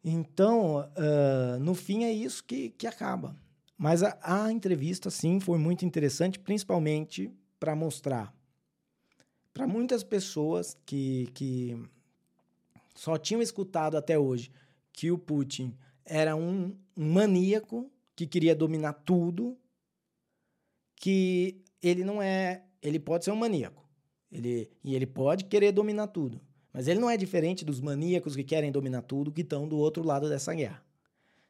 [0.05, 3.37] Então, uh, no fim, é isso que, que acaba.
[3.79, 8.35] Mas a, a entrevista, sim, foi muito interessante, principalmente para mostrar
[9.53, 11.77] para muitas pessoas que, que
[12.95, 14.51] só tinham escutado até hoje
[14.93, 19.57] que o Putin era um, um maníaco que queria dominar tudo,
[20.97, 23.89] que ele não é ele pode ser um maníaco.
[24.31, 26.41] Ele, e ele pode querer dominar tudo.
[26.73, 30.03] Mas ele não é diferente dos maníacos que querem dominar tudo, que estão do outro
[30.03, 30.83] lado dessa guerra.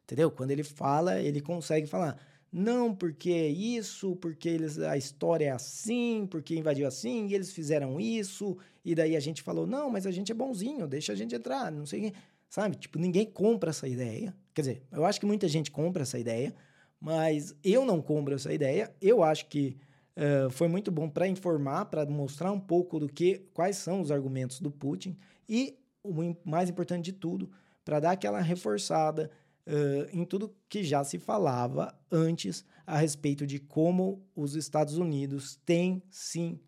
[0.03, 0.31] Entendeu?
[0.31, 2.19] Quando ele fala, ele consegue falar.
[2.53, 7.99] Não, porque isso, porque eles, a história é assim, porque invadiu assim, e eles fizeram
[7.99, 11.35] isso, e daí a gente falou, não, mas a gente é bonzinho, deixa a gente
[11.35, 12.13] entrar, não sei
[12.51, 12.77] Sabe?
[12.77, 14.35] Tipo, ninguém compra essa ideia.
[14.53, 16.55] Quer dizer, eu acho que muita gente compra essa ideia,
[17.01, 18.95] mas eu não compro essa ideia.
[19.01, 19.79] Eu acho que
[20.17, 24.11] Uh, foi muito bom para informar, para mostrar um pouco do que, quais são os
[24.11, 25.17] argumentos do Putin
[25.49, 26.13] e, o
[26.45, 27.51] mais importante de tudo,
[27.85, 29.31] para dar aquela reforçada
[29.67, 35.59] uh, em tudo que já se falava antes a respeito de como os Estados Unidos
[35.65, 36.61] têm sim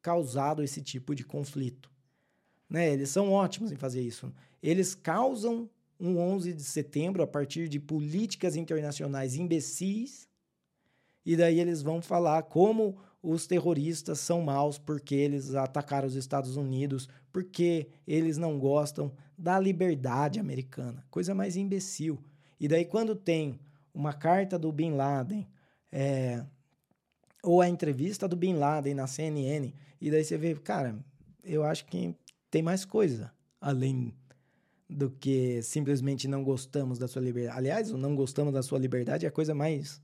[0.00, 1.90] causado esse tipo de conflito.
[2.68, 2.92] Né?
[2.92, 4.32] Eles são ótimos em fazer isso.
[4.62, 5.68] Eles causam
[5.98, 10.28] um 11 de setembro a partir de políticas internacionais imbecis
[11.26, 16.56] e daí eles vão falar como os terroristas são maus porque eles atacaram os Estados
[16.56, 21.04] Unidos, porque eles não gostam da liberdade americana.
[21.10, 22.22] Coisa mais imbecil.
[22.60, 23.58] E daí, quando tem
[23.92, 25.48] uma carta do Bin Laden,
[25.90, 26.44] é,
[27.42, 30.96] ou a entrevista do Bin Laden na CNN, e daí você vê, cara,
[31.42, 32.14] eu acho que
[32.48, 34.14] tem mais coisa além
[34.88, 37.58] do que simplesmente não gostamos da sua liberdade.
[37.58, 40.00] Aliás, o não gostamos da sua liberdade é a coisa mais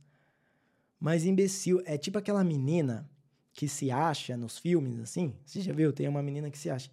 [1.02, 1.82] mas imbecil.
[1.84, 3.10] É tipo aquela menina
[3.52, 5.34] que se acha nos filmes, assim.
[5.44, 5.92] Você já viu?
[5.92, 6.88] Tem uma menina que se acha.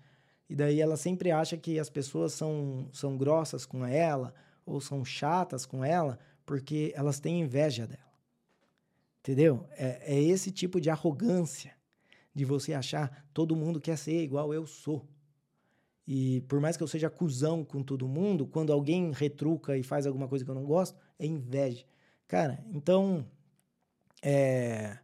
[0.49, 4.33] E daí ela sempre acha que as pessoas são, são grossas com ela
[4.65, 8.11] ou são chatas com ela porque elas têm inveja dela.
[9.19, 9.67] Entendeu?
[9.73, 11.71] É, é esse tipo de arrogância
[12.33, 15.07] de você achar todo mundo quer ser igual eu sou.
[16.07, 20.07] E por mais que eu seja cuzão com todo mundo, quando alguém retruca e faz
[20.07, 21.85] alguma coisa que eu não gosto, é inveja.
[22.27, 23.23] Cara, então
[24.21, 24.97] é,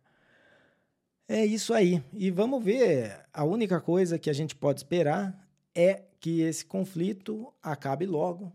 [1.28, 2.04] é isso aí.
[2.14, 3.26] E vamos ver.
[3.34, 8.52] A única coisa que a gente pode esperar é que esse conflito acabe logo.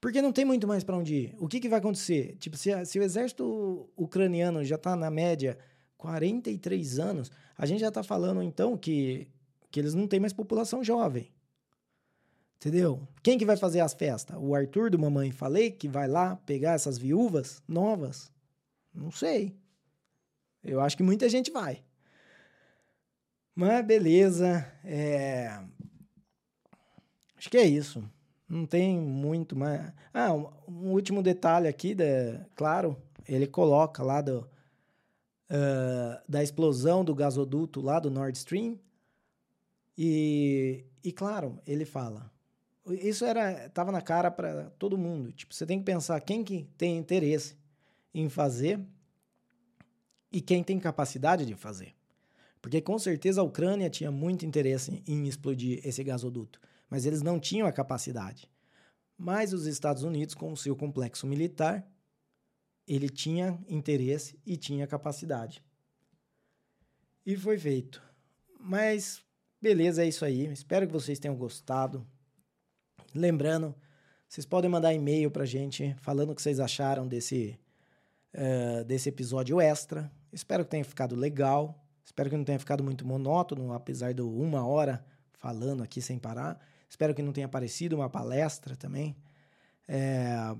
[0.00, 1.36] Porque não tem muito mais para onde ir.
[1.38, 2.36] O que, que vai acontecer?
[2.38, 5.58] Tipo, se, se o exército ucraniano já está na média
[5.98, 9.28] 43 anos, a gente já está falando então que,
[9.70, 11.30] que eles não têm mais população jovem.
[12.56, 13.06] Entendeu?
[13.22, 14.36] Quem que vai fazer as festas?
[14.38, 18.30] O Arthur do Mamãe Falei que vai lá pegar essas viúvas novas?
[18.94, 19.56] Não sei.
[20.62, 21.82] Eu acho que muita gente vai.
[23.54, 24.66] Mas beleza.
[24.84, 25.60] É...
[27.36, 28.04] Acho que é isso.
[28.48, 29.92] Não tem muito mais.
[30.12, 32.04] Ah, um, último detalhe aqui, da,
[32.56, 32.96] claro,
[33.28, 34.40] ele coloca lá do,
[35.48, 38.78] uh, da explosão do gasoduto lá do Nord Stream.
[39.96, 42.30] E, e claro, ele fala.
[42.86, 45.30] Isso era tava na cara para todo mundo.
[45.32, 47.59] Tipo, você tem que pensar quem que tem interesse
[48.14, 48.80] em fazer
[50.32, 51.94] e quem tem capacidade de fazer.
[52.62, 57.38] Porque com certeza a Ucrânia tinha muito interesse em explodir esse gasoduto mas eles não
[57.38, 58.50] tinham a capacidade.
[59.16, 61.86] Mas os Estados Unidos, com o seu complexo militar,
[62.86, 65.62] ele tinha interesse e tinha capacidade.
[67.24, 68.02] E foi feito.
[68.58, 69.22] Mas
[69.62, 70.46] beleza, é isso aí.
[70.46, 72.04] Espero que vocês tenham gostado.
[73.14, 73.74] Lembrando,
[74.28, 77.58] vocês podem mandar e-mail pra gente falando o que vocês acharam desse,
[78.34, 80.10] uh, desse episódio extra.
[80.32, 81.84] Espero que tenha ficado legal.
[82.04, 86.60] Espero que não tenha ficado muito monótono, apesar de uma hora falando aqui sem parar.
[86.88, 89.16] Espero que não tenha aparecido uma palestra também.
[89.86, 90.56] É...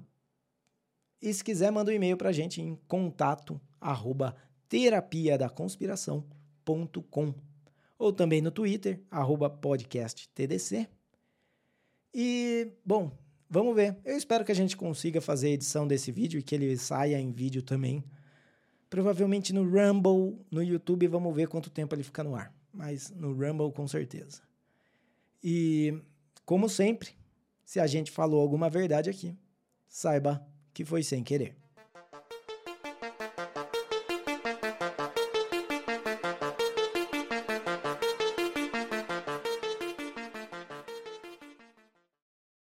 [1.21, 4.35] E se quiser, manda um e-mail para a gente em contato arroba
[4.68, 7.35] terapia da conspiração.com
[7.99, 10.89] ou também no Twitter, arroba podcasttdc.
[12.14, 13.12] E, bom,
[13.51, 13.97] vamos ver.
[14.05, 17.21] Eu espero que a gente consiga fazer a edição desse vídeo e que ele saia
[17.21, 18.05] em vídeo também.
[18.89, 22.55] Provavelmente no Rumble, no YouTube, vamos ver quanto tempo ele fica no ar.
[22.73, 24.41] Mas no Rumble, com certeza.
[25.43, 26.01] E
[26.45, 27.11] como sempre,
[27.65, 29.37] se a gente falou alguma verdade aqui,
[29.89, 31.60] saiba que foi sem querer.